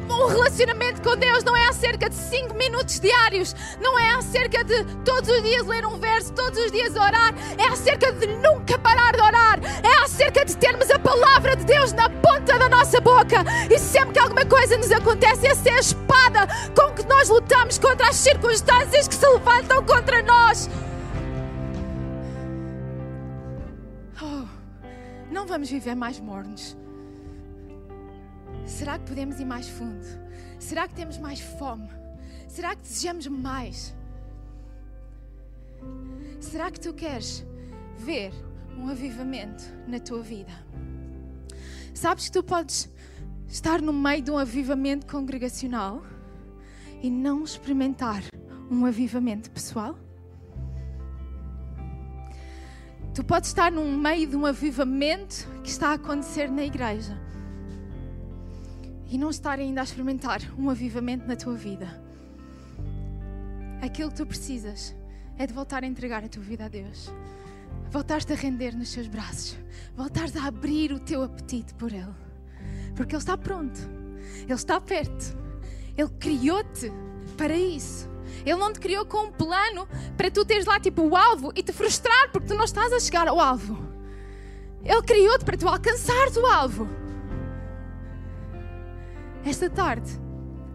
Um 0.09 0.27
relacionamento 0.27 1.01
com 1.01 1.15
Deus 1.15 1.43
não 1.43 1.55
é 1.55 1.67
acerca 1.67 2.09
de 2.09 2.15
5 2.15 2.55
minutos 2.55 2.99
diários, 2.99 3.55
não 3.79 3.97
é 3.99 4.15
acerca 4.15 4.63
de 4.63 4.83
todos 5.05 5.29
os 5.29 5.43
dias 5.43 5.65
ler 5.67 5.85
um 5.85 5.99
verso, 5.99 6.33
todos 6.33 6.57
os 6.57 6.71
dias 6.71 6.95
orar, 6.95 7.33
é 7.57 7.67
acerca 7.67 8.11
de 8.13 8.25
nunca 8.27 8.79
parar 8.79 9.06
de 9.11 9.21
orar, 9.21 9.59
é 9.83 10.03
acerca 10.03 10.43
de 10.45 10.55
termos 10.57 10.89
a 10.89 10.99
palavra 10.99 11.55
de 11.55 11.63
Deus 11.65 11.93
na 11.93 12.09
ponta 12.09 12.57
da 12.57 12.69
nossa 12.69 12.99
boca 12.99 13.43
e 13.69 13.77
sempre 13.77 14.13
que 14.13 14.19
alguma 14.19 14.45
coisa 14.45 14.77
nos 14.77 14.91
acontece, 14.91 15.47
essa 15.47 15.69
é 15.69 15.73
a 15.73 15.79
espada 15.79 16.47
com 16.75 16.93
que 16.93 17.05
nós 17.07 17.29
lutamos 17.29 17.77
contra 17.77 18.09
as 18.09 18.15
circunstâncias 18.15 19.07
que 19.07 19.15
se 19.15 19.27
levantam 19.27 19.83
contra 19.85 20.21
nós. 20.23 20.69
Oh, 24.21 24.45
não 25.31 25.45
vamos 25.45 25.69
viver 25.69 25.95
mais 25.95 26.19
mornos. 26.19 26.75
Será 28.65 28.97
que 28.97 29.05
podemos 29.05 29.39
ir 29.39 29.45
mais 29.45 29.69
fundo? 29.69 30.05
Será 30.59 30.87
que 30.87 30.93
temos 30.93 31.17
mais 31.17 31.39
fome? 31.39 31.89
Será 32.47 32.75
que 32.75 32.81
desejamos 32.81 33.27
mais? 33.27 33.95
Será 36.39 36.71
que 36.71 36.79
tu 36.79 36.93
queres 36.93 37.45
ver 37.97 38.31
um 38.77 38.89
avivamento 38.89 39.63
na 39.87 39.99
tua 39.99 40.21
vida? 40.21 40.51
Sabes 41.93 42.25
que 42.25 42.31
tu 42.31 42.43
podes 42.43 42.89
estar 43.47 43.81
no 43.81 43.91
meio 43.91 44.21
de 44.21 44.31
um 44.31 44.37
avivamento 44.37 45.07
congregacional 45.07 46.03
e 47.01 47.09
não 47.09 47.43
experimentar 47.43 48.23
um 48.69 48.85
avivamento 48.85 49.49
pessoal? 49.49 49.97
Tu 53.13 53.23
podes 53.23 53.49
estar 53.49 53.71
no 53.71 53.83
meio 53.83 54.27
de 54.27 54.35
um 54.35 54.45
avivamento 54.45 55.47
que 55.63 55.69
está 55.69 55.89
a 55.89 55.93
acontecer 55.93 56.51
na 56.51 56.63
igreja 56.63 57.19
e 59.09 59.17
não 59.17 59.31
estar 59.31 59.57
ainda 59.57 59.81
a 59.81 59.83
experimentar 59.83 60.39
um 60.55 60.69
avivamento 60.69 61.25
na 61.27 61.35
tua 61.35 61.55
vida. 61.55 61.87
Aquilo 63.81 64.11
que 64.11 64.17
tu 64.17 64.25
precisas 64.25 64.95
é 65.35 65.47
de 65.47 65.53
voltar 65.53 65.83
a 65.83 65.87
entregar 65.87 66.23
a 66.23 66.27
tua 66.27 66.43
vida 66.43 66.65
a 66.65 66.67
Deus. 66.67 67.11
Voltares-te 67.89 68.33
a 68.33 68.35
render 68.35 68.75
nos 68.75 68.89
seus 68.89 69.07
braços. 69.07 69.57
Voltares 69.95 70.35
a 70.35 70.45
abrir 70.45 70.91
o 70.91 70.99
teu 70.99 71.23
apetite 71.23 71.73
por 71.73 71.91
Ele. 71.91 72.13
Porque 72.95 73.15
Ele 73.15 73.21
está 73.21 73.37
pronto. 73.37 73.79
Ele 74.43 74.53
está 74.53 74.79
perto. 74.79 75.37
Ele 75.97 76.09
criou-te 76.19 76.91
para 77.37 77.55
isso. 77.55 78.09
Ele 78.45 78.57
não 78.57 78.71
te 78.71 78.79
criou 78.79 79.05
com 79.05 79.25
um 79.25 79.31
plano 79.31 79.87
para 80.15 80.29
tu 80.29 80.45
teres 80.45 80.65
lá 80.65 80.79
tipo 80.79 81.01
o 81.01 81.15
alvo 81.15 81.51
e 81.55 81.63
te 81.63 81.71
frustrar 81.71 82.31
porque 82.31 82.47
tu 82.47 82.55
não 82.55 82.65
estás 82.65 82.91
a 82.93 82.99
chegar 82.99 83.27
ao 83.27 83.39
alvo. 83.39 83.77
Ele 84.83 85.01
criou-te 85.01 85.43
para 85.43 85.57
tu 85.57 85.67
alcançares 85.67 86.37
o 86.37 86.45
alvo. 86.45 86.87
Esta 89.43 89.69
tarde, 89.69 90.11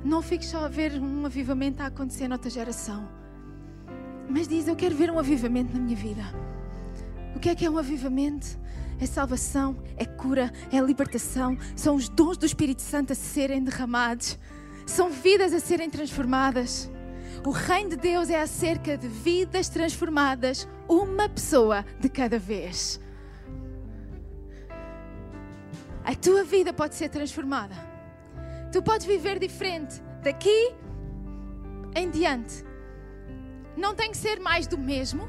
não 0.05 0.23
fiques 0.23 0.49
só 0.49 0.65
a 0.65 0.69
ver 0.69 0.93
um 1.01 1.27
avivamento 1.27 1.83
a 1.83 1.87
acontecer 1.87 2.27
noutra 2.27 2.51
geração, 2.51 3.09
mas 4.29 4.49
diz: 4.49 4.67
Eu 4.67 4.77
quero 4.77 4.95
ver 4.95 5.11
um 5.11 5.19
avivamento 5.19 5.73
na 5.73 5.81
minha 5.81 5.97
vida. 5.97 6.23
O 7.35 7.41
que 7.41 7.49
é 7.49 7.55
que 7.55 7.65
é 7.65 7.71
um 7.71 7.79
avivamento? 7.79 8.59
É 9.01 9.07
salvação, 9.07 9.77
é 9.97 10.05
cura, 10.05 10.53
é 10.71 10.81
libertação, 10.81 11.59
são 11.75 11.97
os 11.97 12.09
dons 12.09 12.37
do 12.37 12.47
Espírito 12.47 12.83
Santo 12.83 13.13
a 13.13 13.17
serem 13.17 13.63
derramados, 13.65 14.39
são 14.87 15.11
vidas 15.11 15.53
a 15.53 15.61
serem 15.61 15.91
transformadas. 15.91 16.91
O 17.45 17.51
reino 17.51 17.91
de 17.91 17.97
Deus 17.97 18.31
é 18.31 18.41
acerca 18.41 18.97
de 18.97 19.09
vidas 19.09 19.69
transformadas, 19.69 20.69
uma 20.89 21.29
pessoa 21.29 21.85
de 21.99 22.09
cada 22.09 22.39
vez. 22.39 23.01
A 26.05 26.15
tua 26.15 26.45
vida 26.45 26.73
pode 26.73 26.95
ser 26.95 27.09
transformada 27.09 27.93
Tu 28.73 28.83
podes 28.83 29.07
viver 29.07 29.39
diferente 29.39 30.03
daqui 30.23 30.73
em 31.95 32.09
diante. 32.09 32.65
Não 33.77 33.95
tem 33.95 34.11
que 34.11 34.17
ser 34.17 34.41
mais 34.41 34.67
do 34.67 34.79
mesmo, 34.79 35.29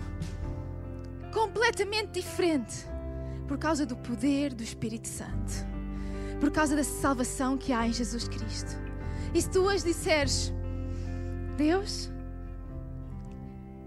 completamente 1.33 2.11
diferente, 2.11 2.85
por 3.47 3.57
causa 3.57 3.85
do 3.85 3.95
poder 3.95 4.53
do 4.53 4.63
Espírito 4.63 5.07
Santo, 5.07 5.53
por 6.39 6.51
causa 6.51 6.75
da 6.75 6.83
salvação 6.83 7.57
que 7.57 7.73
há 7.73 7.87
em 7.87 7.91
Jesus 7.91 8.27
Cristo. 8.27 8.71
E 9.33 9.41
se 9.41 9.49
tu 9.49 9.61
hoje 9.61 9.83
disseres, 9.83 10.53
Deus, 11.57 12.09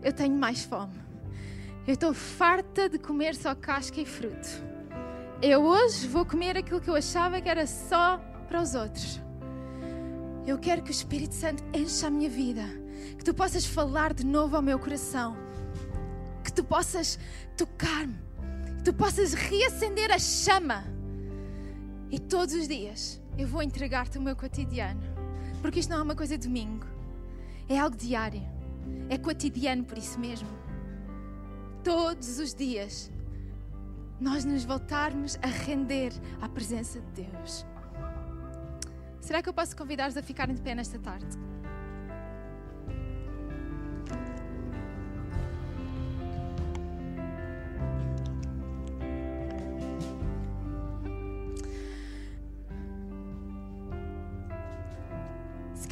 eu 0.03 0.13
tenho 0.13 0.35
mais 0.35 0.65
fome, 0.65 0.95
eu 1.87 1.95
estou 1.95 2.13
farta 2.13 2.89
de 2.89 2.99
comer 2.99 3.35
só 3.37 3.55
casca 3.55 4.01
e 4.01 4.05
fruto. 4.05 4.49
Eu 5.41 5.63
hoje 5.63 6.09
vou 6.09 6.27
comer 6.27 6.57
aquilo 6.57 6.81
que 6.81 6.91
eu 6.91 6.97
achava 6.97 7.41
que 7.41 7.49
era 7.49 7.67
só 7.67 8.19
para 8.49 8.61
os 8.61 8.75
outros. 8.75 9.21
Eu 10.47 10.59
quero 10.59 10.83
que 10.83 10.91
o 10.91 10.93
Espírito 10.93 11.35
Santo 11.35 11.63
encha 11.73 12.07
a 12.07 12.11
minha 12.11 12.29
vida, 12.29 12.65
que 13.17 13.25
tu 13.25 13.35
possas 13.35 13.65
falar 13.65 14.15
de 14.15 14.25
novo 14.25 14.57
ao 14.57 14.63
meu 14.63 14.79
coração, 14.79 15.37
tu 16.57 16.65
possas 16.65 17.19
tocar-me, 17.57 18.17
que 18.79 18.85
tu 18.85 18.95
possas 18.95 19.35
reacender 19.35 20.11
a 20.11 20.19
chama. 20.19 20.85
E 22.11 22.19
todos 22.19 22.55
os 22.55 22.67
dias 22.67 23.21
eu 23.39 23.47
vou 23.47 23.63
entregar-te 23.63 24.17
o 24.17 24.23
meu 24.23 24.35
cotidiano, 24.35 25.03
porque 25.61 25.81
isto 25.81 25.91
não 25.91 25.99
é 25.99 26.03
uma 26.03 26.17
coisa 26.17 26.39
de 26.39 26.49
domingo, 26.49 26.87
é 27.69 27.79
algo 27.79 27.97
diário, 27.97 28.43
é 29.11 29.19
cotidiano 29.19 29.85
por 29.85 29.99
isso 29.99 30.19
mesmo. 30.19 30.49
Todos 31.85 32.39
os 32.39 32.55
dias 32.55 33.13
nós 34.19 34.45
nos 34.45 34.65
voltarmos 34.65 35.39
a 35.43 35.47
render 35.47 36.11
à 36.41 36.49
presença 36.49 37.01
de 37.01 37.23
Deus. 37.23 37.67
Será 39.21 39.43
que 39.43 39.49
eu 39.49 39.53
posso 39.53 39.77
convidar-vos 39.77 40.17
a 40.17 40.23
ficarem 40.23 40.55
de 40.55 40.63
pé 40.63 40.75
nesta 40.75 40.99
tarde? 40.99 41.37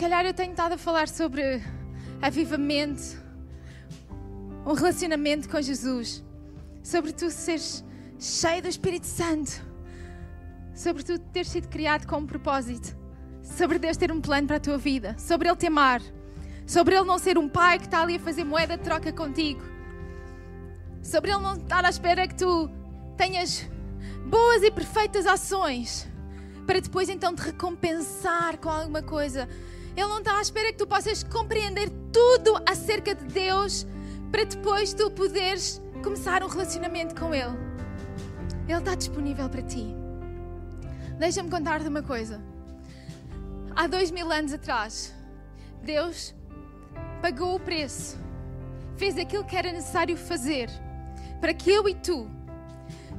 Calhar 0.05 0.27
eu 0.27 0.35
tenho 0.35 0.51
estado 0.51 0.73
a 0.73 0.77
falar 0.77 1.09
sobre 1.09 1.63
avivamento, 2.21 3.17
um 4.67 4.75
relacionamento 4.75 5.49
com 5.49 5.59
Jesus, 5.63 6.23
sobre 6.83 7.11
tu 7.11 7.31
seres 7.31 7.83
cheio 8.19 8.61
do 8.61 8.69
Espírito 8.69 9.07
Santo 9.07 9.65
sobre 10.75 11.03
tu 11.03 11.19
ter 11.19 11.47
sido 11.47 11.69
criado 11.69 12.07
com 12.07 12.19
um 12.19 12.27
propósito, 12.27 12.95
sobre 13.43 13.79
Deus 13.79 13.97
ter 13.97 14.13
um 14.13 14.21
plano 14.21 14.47
para 14.47 14.57
a 14.57 14.61
tua 14.61 14.77
vida, 14.77 15.17
sobre 15.19 15.49
Ele 15.49 15.57
te 15.57 15.69
amar, 15.69 16.03
sobre 16.67 16.95
Ele 16.95 17.07
não 17.07 17.19
ser 17.19 17.39
um 17.39 17.49
pai 17.49 17.79
que 17.79 17.87
está 17.87 18.03
ali 18.03 18.17
a 18.17 18.21
fazer 18.21 18.45
moeda 18.45 18.77
de 18.77 18.83
troca 18.83 19.11
contigo, 19.11 19.63
sobre 21.03 21.31
Ele 21.31 21.41
não 21.41 21.55
estar 21.55 21.83
à 21.83 21.89
espera 21.89 22.29
que 22.29 22.35
tu 22.35 22.69
tenhas 23.17 23.67
boas 24.27 24.63
e 24.63 24.71
perfeitas 24.71 25.25
ações 25.25 26.07
para 26.67 26.81
depois 26.81 27.09
então 27.09 27.35
te 27.35 27.41
recompensar 27.41 28.59
com 28.59 28.69
alguma 28.69 29.03
coisa. 29.03 29.49
Ele 29.97 30.09
não 30.09 30.19
está 30.19 30.39
à 30.39 30.43
espera 30.43 30.73
que 30.73 30.79
tu 30.79 30.87
possas 30.87 31.23
compreender 31.23 31.91
tudo 32.13 32.61
acerca 32.69 33.15
de 33.15 33.25
Deus 33.25 33.87
para 34.31 34.45
depois 34.45 34.93
tu 34.93 35.11
poderes 35.11 35.81
começar 36.03 36.43
um 36.43 36.49
relacionamento 36.49 37.15
com 37.15 37.35
Ele. 37.35 37.57
Ele 38.69 38.79
está 38.79 38.95
disponível 38.95 39.49
para 39.49 39.63
ti. 39.63 39.95
Deixa-me 41.19 41.49
contar-te 41.49 41.87
uma 41.87 42.03
coisa. 42.03 42.43
Há 43.77 43.87
dois 43.87 44.11
mil 44.11 44.31
anos 44.31 44.53
atrás, 44.53 45.15
Deus 45.83 46.35
pagou 47.21 47.57
o 47.57 47.61
preço, 47.61 48.17
fez 48.97 49.17
aquilo 49.17 49.45
que 49.45 49.57
era 49.57 49.73
necessário 49.73 50.17
fazer 50.17 50.69
para 51.41 51.55
que 51.55 51.71
eu 51.71 51.89
e 51.89 51.95
tu 51.95 52.29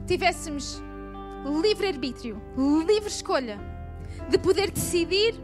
tivéssemos 0.08 0.82
livre-arbítrio, 1.62 2.42
livre 2.58 3.10
escolha 3.10 3.60
de 4.30 4.38
poder 4.38 4.72
decidir 4.72 5.36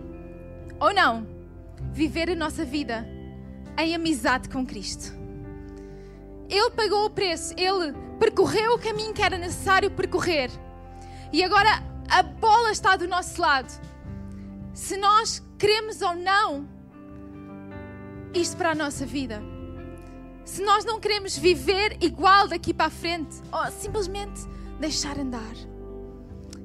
ou 0.82 0.92
não 0.94 1.28
viver 1.94 2.32
a 2.32 2.36
nossa 2.36 2.66
vida 2.66 3.08
em 3.78 3.94
amizade 3.94 4.50
com 4.50 4.66
Cristo. 4.66 5.14
Ele 6.50 6.72
pagou 6.72 7.06
o 7.06 7.10
preço, 7.10 7.54
ele 7.56 7.94
percorreu 8.20 8.74
o 8.74 8.80
caminho 8.80 9.14
que 9.14 9.22
era 9.22 9.38
necessário 9.38 9.92
percorrer. 9.92 10.50
E 11.32 11.44
agora 11.44 11.70
a 12.10 12.24
bola 12.24 12.72
está 12.72 12.98
do 12.98 13.08
nosso 13.08 13.40
lado. 13.40 13.72
Se 14.74 14.98
nós 14.98 15.42
queremos 15.58 16.02
ou 16.02 16.16
não 16.16 16.68
isto 18.34 18.58
para 18.58 18.72
a 18.72 18.76
nossa 18.76 19.06
vida. 19.06 19.42
Se 20.44 20.64
nós 20.64 20.84
não 20.84 21.00
queremos 21.00 21.38
viver 21.38 21.98
igual 22.02 22.48
daqui 22.48 22.74
para 22.74 22.88
a 22.88 22.90
frente, 22.90 23.42
ou 23.52 23.72
simplesmente 23.72 24.42
deixar 24.80 25.20
andar. 25.20 25.54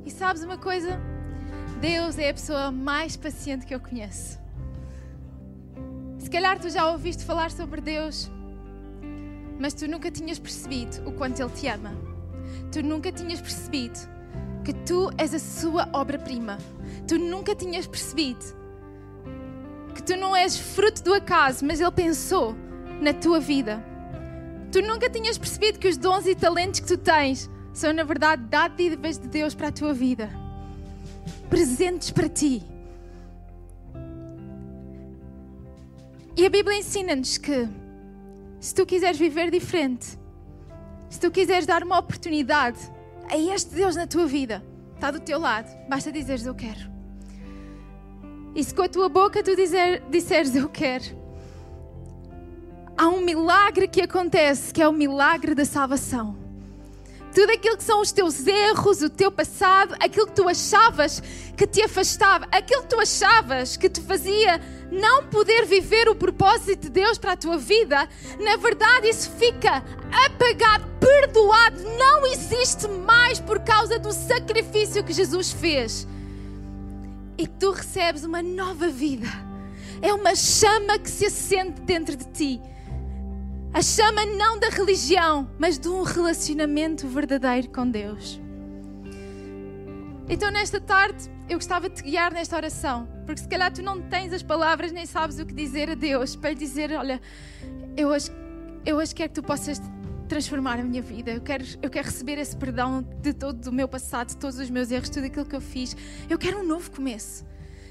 E 0.05 0.11
sabes 0.11 0.43
uma 0.43 0.57
coisa? 0.57 0.99
Deus 1.81 2.17
é 2.19 2.31
a 2.31 2.33
pessoa 2.33 2.73
mais 2.73 3.19
paciente 3.19 3.67
que 3.67 3.75
eu 3.75 3.79
conheço. 3.79 4.39
Se 6.19 6.31
calhar 6.31 6.59
tu 6.59 6.71
já 6.71 6.91
ouviste 6.91 7.23
falar 7.23 7.51
sobre 7.51 7.83
Deus, 7.83 8.31
mas 9.61 9.75
tu 9.75 9.87
nunca 9.87 10.11
tinhas 10.11 10.39
percebido 10.39 11.07
o 11.07 11.13
quanto 11.13 11.41
Ele 11.41 11.51
te 11.51 11.69
ama. 11.69 11.93
Tu 12.73 12.83
nunca 12.83 13.13
tinhas 13.13 13.43
percebido 13.43 13.99
que 14.65 14.73
tu 14.73 15.11
és 15.19 15.35
a 15.35 15.39
sua 15.39 15.87
obra-prima. 15.93 16.57
Tu 17.07 17.19
nunca 17.19 17.55
tinhas 17.55 17.87
percebido 17.87 18.45
que 19.95 20.03
tu 20.03 20.17
não 20.17 20.35
és 20.35 20.57
fruto 20.57 21.03
do 21.03 21.13
acaso, 21.13 21.63
mas 21.63 21.79
Ele 21.79 21.93
pensou 21.93 22.57
na 23.03 23.13
tua 23.13 23.39
vida. 23.39 23.85
Tu 24.73 24.81
nunca 24.81 25.11
tinhas 25.11 25.37
percebido 25.37 25.79
que 25.79 25.89
os 25.89 25.99
dons 25.99 26.27
e 26.27 26.35
talentos 26.35 26.81
que 26.81 26.87
tu 26.87 26.97
tens 26.97 27.51
são, 27.75 27.93
na 27.93 28.03
verdade, 28.03 28.45
dádivas 28.45 29.19
de 29.19 29.29
Deus 29.29 29.55
para 29.55 29.69
a 29.69 29.73
tua 29.73 29.93
vida 29.93 30.46
presentes 31.47 32.11
para 32.11 32.29
ti. 32.29 32.63
E 36.37 36.45
a 36.45 36.51
Bíblia 36.51 36.79
ensina-nos 36.79 37.39
que 37.39 37.69
se 38.61 38.75
tu 38.75 38.85
quiseres 38.85 39.19
viver 39.19 39.51
diferente, 39.51 40.19
se 41.09 41.21
tu 41.21 41.31
quiseres 41.31 41.67
dar 41.67 41.83
uma 41.83 41.99
oportunidade 41.99 42.79
a 43.31 43.37
este 43.37 43.75
Deus 43.75 43.97
na 43.97 44.07
tua 44.07 44.27
vida, 44.27 44.63
está 44.95 45.11
do 45.11 45.21
teu 45.21 45.39
lado, 45.39 45.69
basta 45.89 46.13
dizeres 46.13 46.45
eu 46.45 46.55
quero. 46.55 46.91
E 48.55 48.63
se 48.63 48.75
com 48.75 48.83
a 48.83 48.89
tua 48.89 49.09
boca 49.09 49.43
tu 49.43 49.55
dizer, 49.57 50.03
disseres 50.11 50.55
eu 50.55 50.69
quero, 50.69 51.05
há 52.97 53.09
um 53.09 53.21
milagre 53.21 53.89
que 53.89 54.03
acontece, 54.03 54.73
que 54.73 54.83
é 54.83 54.89
o 54.89 54.93
milagre 54.93 55.55
da 55.55 55.65
salvação 55.65 56.46
tudo 57.37 57.53
aquilo 57.53 57.77
que 57.77 57.85
são 57.85 58.01
os 58.01 58.13
teus 58.13 58.47
erros, 58.47 59.03
o 59.03 59.11
teu 59.11 59.31
passado, 59.31 59.95
aquilo 60.01 60.27
que 60.27 60.33
tu 60.33 60.49
achavas 60.49 61.23
que 61.55 61.67
te 61.67 61.83
afastava, 61.83 62.47
aquilo 62.51 62.81
que 62.85 62.89
tu 62.89 62.99
achavas 62.99 63.77
que 63.77 63.91
te 63.91 64.01
fazia 64.01 64.59
não 64.91 65.23
poder 65.25 65.67
viver 65.67 66.09
o 66.09 66.15
propósito 66.15 66.85
de 66.85 66.89
Deus 66.89 67.19
para 67.19 67.33
a 67.33 67.37
tua 67.37 67.59
vida, 67.59 68.09
na 68.41 68.57
verdade 68.57 69.11
isso 69.11 69.31
fica 69.33 69.85
apagado, 70.25 70.87
perdoado, 70.99 71.83
não 71.99 72.25
existe 72.25 72.89
mais 72.89 73.39
por 73.39 73.61
causa 73.61 73.99
do 73.99 74.13
sacrifício 74.13 75.05
que 75.05 75.13
Jesus 75.13 75.53
fez. 75.53 76.09
E 77.37 77.47
tu 77.47 77.71
recebes 77.71 78.25
uma 78.25 78.41
nova 78.41 78.89
vida. 78.89 79.29
É 80.01 80.11
uma 80.15 80.35
chama 80.35 80.99
que 80.99 81.11
se 81.11 81.27
acende 81.27 81.83
dentro 81.83 82.17
de 82.17 82.25
ti 82.31 82.63
a 83.73 83.83
chama 83.83 84.25
não 84.25 84.59
da 84.59 84.69
religião, 84.69 85.51
mas 85.59 85.79
de 85.79 85.89
um 85.89 86.03
relacionamento 86.03 87.07
verdadeiro 87.07 87.69
com 87.71 87.91
Deus. 87.91 88.41
Então, 90.29 90.51
nesta 90.51 90.81
tarde, 90.81 91.31
eu 91.49 91.57
gostava 91.57 91.89
de 91.89 91.97
te 91.97 92.03
guiar 92.03 92.33
nesta 92.33 92.57
oração, 92.57 93.09
porque 93.25 93.41
se 93.41 93.49
calhar 93.49 93.73
tu 93.73 93.83
não 93.83 94.01
tens 94.03 94.33
as 94.33 94.43
palavras 94.43 94.91
nem 94.91 95.07
sabes 95.07 95.39
o 95.39 95.47
que 95.47 95.55
dizer 95.55 95.91
a 95.91 95.95
Deus 95.95 96.35
para 96.35 96.51
lhe 96.51 96.57
dizer: 96.57 96.91
Olha, 96.93 97.21
eu 97.97 98.09
hoje, 98.09 98.31
eu 98.85 98.97
hoje 98.97 99.15
quero 99.15 99.29
que 99.29 99.35
tu 99.37 99.43
possas 99.43 99.81
transformar 100.27 100.81
a 100.81 100.83
minha 100.83 101.03
vida. 101.03 101.31
Eu 101.31 101.41
quero, 101.41 101.65
eu 101.81 101.89
quero 101.89 102.07
receber 102.07 102.39
esse 102.39 102.57
perdão 102.57 103.03
de 103.23 103.33
todo 103.33 103.67
o 103.67 103.73
meu 103.73 103.87
passado, 103.87 104.29
de 104.29 104.37
todos 104.37 104.59
os 104.59 104.69
meus 104.69 104.91
erros, 104.91 105.09
tudo 105.09 105.27
aquilo 105.27 105.47
que 105.47 105.55
eu 105.55 105.61
fiz. 105.61 105.97
Eu 106.29 106.39
quero 106.39 106.59
um 106.59 106.67
novo 106.67 106.91
começo. 106.91 107.45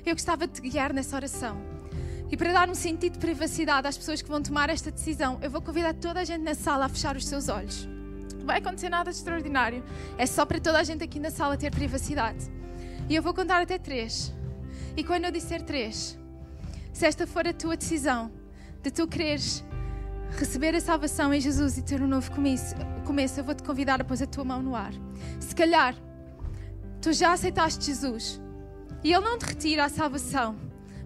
Eu 0.05 0.13
gostava 0.13 0.45
de 0.45 0.53
te 0.53 0.61
guiar 0.61 0.93
nessa 0.93 1.15
oração. 1.15 1.74
E 2.31 2.35
para 2.35 2.51
dar 2.51 2.69
um 2.69 2.75
sentido 2.75 3.13
de 3.13 3.19
privacidade 3.19 3.87
às 3.87 3.97
pessoas 3.97 4.21
que 4.21 4.29
vão 4.29 4.41
tomar 4.41 4.69
esta 4.69 4.89
decisão, 4.89 5.37
eu 5.41 5.49
vou 5.49 5.61
convidar 5.61 5.93
toda 5.93 6.19
a 6.19 6.23
gente 6.23 6.41
na 6.41 6.55
sala 6.55 6.85
a 6.85 6.89
fechar 6.89 7.15
os 7.15 7.25
seus 7.25 7.49
olhos. 7.49 7.87
Não 8.37 8.45
vai 8.45 8.57
acontecer 8.57 8.89
nada 8.89 9.11
de 9.11 9.17
extraordinário. 9.17 9.83
É 10.17 10.25
só 10.25 10.45
para 10.45 10.59
toda 10.59 10.79
a 10.79 10.83
gente 10.83 11.03
aqui 11.03 11.19
na 11.19 11.29
sala 11.29 11.55
ter 11.57 11.71
privacidade. 11.71 12.45
E 13.07 13.15
eu 13.15 13.21
vou 13.21 13.33
contar 13.33 13.61
até 13.61 13.77
três. 13.77 14.33
E 14.97 15.03
quando 15.03 15.25
eu 15.25 15.31
disser 15.31 15.61
três, 15.61 16.17
se 16.91 17.05
esta 17.05 17.27
for 17.27 17.47
a 17.47 17.53
tua 17.53 17.77
decisão 17.77 18.31
de 18.81 18.89
tu 18.89 19.07
quereres 19.07 19.63
receber 20.37 20.75
a 20.75 20.81
salvação 20.81 21.33
em 21.33 21.39
Jesus 21.39 21.77
e 21.77 21.81
ter 21.81 22.01
um 22.01 22.07
novo 22.07 22.31
começo, 22.31 23.39
eu 23.39 23.43
vou 23.43 23.53
te 23.53 23.63
convidar 23.63 24.01
a 24.01 24.03
pôr 24.03 24.21
a 24.21 24.25
tua 24.25 24.43
mão 24.43 24.61
no 24.61 24.75
ar. 24.75 24.93
Se 25.39 25.55
calhar 25.55 25.95
tu 27.01 27.13
já 27.13 27.33
aceitaste 27.33 27.85
Jesus 27.85 28.41
e 29.03 29.13
Ele 29.13 29.23
não 29.23 29.37
te 29.37 29.45
retira 29.45 29.85
a 29.85 29.89
salvação 29.89 30.55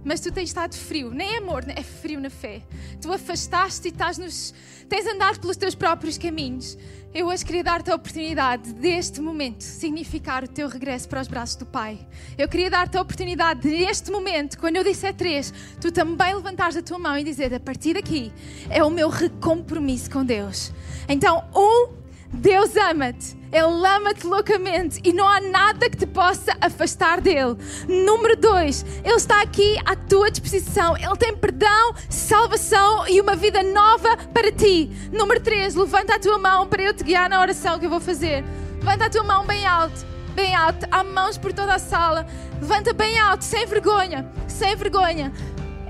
mas 0.04 0.20
tu 0.20 0.32
tens 0.32 0.50
estado 0.50 0.76
frio, 0.76 1.12
nem 1.12 1.38
amor, 1.38 1.64
é 1.68 1.84
frio 1.84 2.20
na 2.20 2.30
fé. 2.30 2.62
Tu 3.02 3.12
afastaste 3.12 3.88
e 3.88 3.92
estás 3.92 4.18
nos, 4.18 4.54
tens 4.88 5.06
andado 5.06 5.40
pelos 5.40 5.58
teus 5.58 5.76
próprios 5.76 6.18
caminhos. 6.18 6.78
Eu 7.12 7.26
hoje 7.26 7.44
queria 7.44 7.64
dar-te 7.64 7.90
a 7.90 7.96
oportunidade 7.96 8.72
deste 8.74 9.20
momento 9.20 9.62
significar 9.62 10.44
o 10.44 10.48
teu 10.48 10.68
regresso 10.68 11.10
para 11.10 11.22
os 11.22 11.28
braços 11.28 11.56
do 11.56 11.66
Pai. 11.66 11.98
Eu 12.38 12.48
queria 12.48 12.70
dar-te 12.70 12.98
a 12.98 13.02
oportunidade 13.02 13.68
neste 13.68 14.12
momento, 14.12 14.60
quando 14.60 14.76
eu 14.76 14.84
disser 14.84 15.16
três, 15.16 15.52
tu 15.82 15.92
também 15.92 16.36
levantares 16.36 16.78
a 16.78 16.84
tua 16.84 17.00
mão 17.00 17.18
e 17.18 17.24
dizer: 17.24 17.52
a 17.52 17.60
partir 17.60 17.96
daqui 17.96 18.32
é 18.70 18.84
o 18.84 18.92
meu 18.92 19.10
recompromisso 19.10 20.12
com 20.12 20.24
Deus. 20.24 20.72
Então, 21.08 21.44
um, 21.56 21.99
Deus 22.34 22.76
ama-te. 22.76 23.38
Ele 23.52 23.88
ama-te 23.88 24.28
loucamente 24.28 25.02
e 25.04 25.12
não 25.12 25.28
há 25.28 25.42
nada 25.42 25.90
que 25.90 25.98
te 25.98 26.06
possa 26.06 26.56
afastar 26.62 27.20
dele. 27.20 27.58
Número 27.88 28.38
dois, 28.38 28.86
Ele 29.04 29.16
está 29.16 29.42
aqui 29.42 29.76
à 29.86 29.96
tua 29.96 30.30
disposição. 30.30 30.96
Ele 30.96 31.16
tem 31.18 31.36
perdão, 31.36 31.94
salvação 32.10 33.08
e 33.08 33.20
uma 33.20 33.36
vida 33.36 33.64
nova 33.64 34.16
para 34.34 34.52
ti. 34.52 34.92
Número 35.12 35.40
três, 35.40 35.74
levanta 35.74 36.16
a 36.16 36.20
tua 36.20 36.38
mão 36.38 36.68
para 36.68 36.84
eu 36.84 36.94
te 36.94 37.04
guiar 37.04 37.28
na 37.28 37.42
oração 37.42 37.80
que 37.80 37.88
eu 37.88 37.90
vou 37.90 38.00
fazer. 38.00 38.44
Levanta 38.78 39.06
a 39.06 39.10
tua 39.10 39.24
mão 39.24 39.46
bem 39.46 39.66
alto, 39.66 40.06
bem 40.36 40.56
alto. 40.56 40.86
Há 40.92 41.04
mãos 41.04 41.38
por 41.38 41.52
toda 41.52 41.74
a 41.74 41.80
sala. 41.80 42.28
Levanta 42.62 42.94
bem 42.94 43.18
alto, 43.20 43.44
sem 43.44 43.66
vergonha, 43.66 44.32
sem 44.48 44.76
vergonha. 44.76 45.34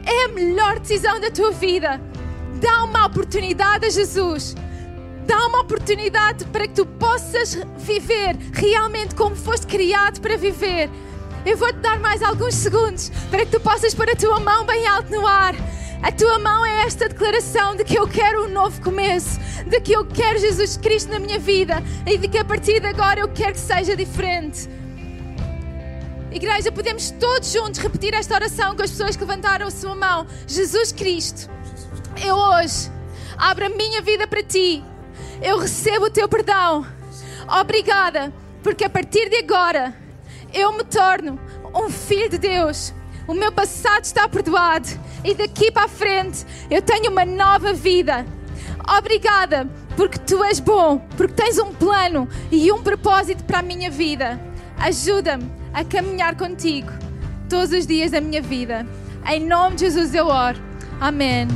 É 0.06 0.26
a 0.26 0.28
melhor 0.30 0.80
decisão 0.80 1.20
da 1.20 1.30
tua 1.30 1.52
vida. 1.52 2.00
Dá 2.62 2.86
uma 2.86 3.06
oportunidade 3.06 3.86
a 3.86 3.90
Jesus 3.90 4.56
dá 5.30 5.46
uma 5.46 5.62
oportunidade 5.62 6.44
para 6.46 6.68
que 6.68 6.74
tu 6.74 6.88
possas 6.88 7.54
viver 7.78 8.36
realmente 8.52 9.14
como 9.14 9.36
foste 9.36 9.68
criado 9.68 10.20
para 10.22 10.36
viver. 10.36 10.90
Eu 11.46 11.56
vou-te 11.56 11.78
dar 11.78 12.00
mais 12.00 12.24
alguns 12.24 12.56
segundos 12.56 13.12
para 13.30 13.46
que 13.46 13.52
tu 13.52 13.60
possas 13.60 13.94
pôr 13.94 14.10
a 14.10 14.16
tua 14.16 14.40
mão 14.40 14.66
bem 14.66 14.88
alto 14.88 15.12
no 15.12 15.28
ar. 15.28 15.54
A 16.02 16.12
tua 16.12 16.40
mão 16.40 16.66
é 16.66 16.82
esta 16.84 17.08
declaração 17.08 17.76
de 17.76 17.84
que 17.84 17.96
eu 17.96 18.08
quero 18.08 18.46
um 18.46 18.48
novo 18.52 18.82
começo, 18.82 19.40
de 19.68 19.80
que 19.80 19.92
eu 19.92 20.04
quero 20.04 20.40
Jesus 20.40 20.78
Cristo 20.78 21.12
na 21.12 21.20
minha 21.20 21.38
vida 21.38 21.76
e 22.08 22.18
de 22.18 22.28
que 22.28 22.40
a 22.40 22.44
partir 22.44 22.82
de 22.82 22.88
agora 22.88 23.20
eu 23.20 23.28
quero 23.28 23.54
que 23.54 23.60
seja 23.60 23.96
diferente. 23.96 24.68
Igreja, 26.32 26.72
podemos 26.72 27.12
todos 27.12 27.52
juntos 27.52 27.80
repetir 27.80 28.16
esta 28.16 28.34
oração 28.34 28.76
com 28.76 28.82
as 28.82 28.90
pessoas 28.90 29.16
que 29.16 29.24
levantaram 29.24 29.68
a 29.68 29.72
sua 29.72 29.94
mão. 29.94 30.26
Jesus 30.48 30.92
Cristo, 30.92 31.52
eu 32.26 32.36
hoje 32.36 32.90
abro 33.38 33.68
a 33.68 33.70
minha 33.70 34.02
vida 34.02 34.28
para 34.28 34.42
ti 34.42 34.84
eu 35.42 35.58
recebo 35.58 36.06
o 36.06 36.10
teu 36.10 36.28
perdão. 36.28 36.86
Obrigada, 37.60 38.34
porque 38.62 38.86
a 38.86 38.90
partir 38.90 39.30
de 39.30 39.38
agora 39.38 39.96
eu 40.54 40.74
me 40.74 40.84
torno 40.84 41.40
um 41.74 41.90
filho 41.90 42.30
de 42.30 42.38
Deus. 42.38 42.94
O 43.28 43.34
meu 43.34 43.52
passado 43.52 44.04
está 44.04 44.28
perdoado 44.28 44.88
e 45.24 45.36
daqui 45.36 45.72
para 45.72 45.86
a 45.86 45.90
frente 45.90 46.46
eu 46.70 46.82
tenho 46.82 47.12
uma 47.12 47.26
nova 47.26 47.74
vida. 47.74 48.26
Obrigada 48.98 49.70
porque 49.96 50.18
tu 50.18 50.44
és 50.44 50.60
bom, 50.60 51.00
porque 51.16 51.34
tens 51.34 51.60
um 51.60 51.74
plano 51.74 52.28
e 52.52 52.72
um 52.72 52.82
propósito 52.82 53.44
para 53.44 53.60
a 53.60 53.64
minha 53.64 53.92
vida. 53.92 54.40
Ajuda-me 54.78 55.52
a 55.74 55.84
caminhar 55.84 56.36
contigo 56.36 56.92
todos 57.50 57.72
os 57.72 57.86
dias 57.86 58.12
da 58.12 58.22
minha 58.22 58.42
vida. 58.42 58.86
Em 59.28 59.46
nome 59.46 59.76
de 59.76 59.82
Jesus 59.82 60.16
eu 60.16 60.28
oro. 60.28 60.58
Amém. 61.00 61.48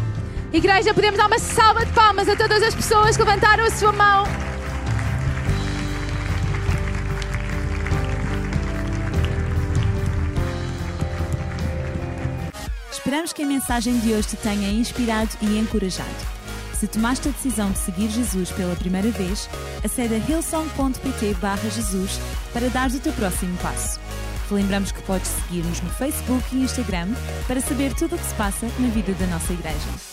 Igreja, 0.54 0.94
podemos 0.94 1.18
dar 1.18 1.26
uma 1.26 1.40
salva 1.40 1.84
de 1.84 1.92
palmas 1.94 2.30
a 2.30 2.36
todas 2.36 2.62
as 2.62 2.76
pessoas 2.76 3.18
que 3.18 3.24
levantaram 3.24 3.66
a 3.66 3.72
sua 3.72 3.92
mão. 3.92 4.24
Esperamos 12.92 13.34
que 13.34 13.42
a 13.42 13.48
mensagem 13.48 14.00
de 14.00 14.14
hoje 14.14 14.28
te 14.28 14.38
tenha 14.38 14.70
inspirado 14.70 15.32
e 15.42 15.58
encorajado. 15.58 16.10
Se 16.80 16.88
tomaste 16.88 17.30
a 17.30 17.32
decisão 17.32 17.72
de 17.72 17.80
seguir 17.80 18.10
Jesus 18.10 18.52
pela 18.52 18.76
primeira 18.76 19.10
vez, 19.10 19.50
acede 19.84 20.14
a 20.14 20.18
hillsong.pt 20.20 21.36
Jesus 21.72 22.20
para 22.54 22.70
dar 22.70 22.92
o 22.92 23.00
teu 23.00 23.14
próximo 23.14 23.58
passo. 23.58 24.00
Te 24.48 24.54
lembramos 24.54 24.92
que 24.92 25.02
podes 25.02 25.30
seguir-nos 25.30 25.82
no 25.82 25.90
Facebook 25.90 26.44
e 26.56 26.62
Instagram 26.62 27.08
para 27.48 27.60
saber 27.60 27.96
tudo 27.96 28.16
o 28.16 28.20
que 28.20 28.26
se 28.26 28.36
passa 28.36 28.68
na 28.78 28.90
vida 28.90 29.14
da 29.14 29.26
nossa 29.26 29.52
igreja. 29.52 30.13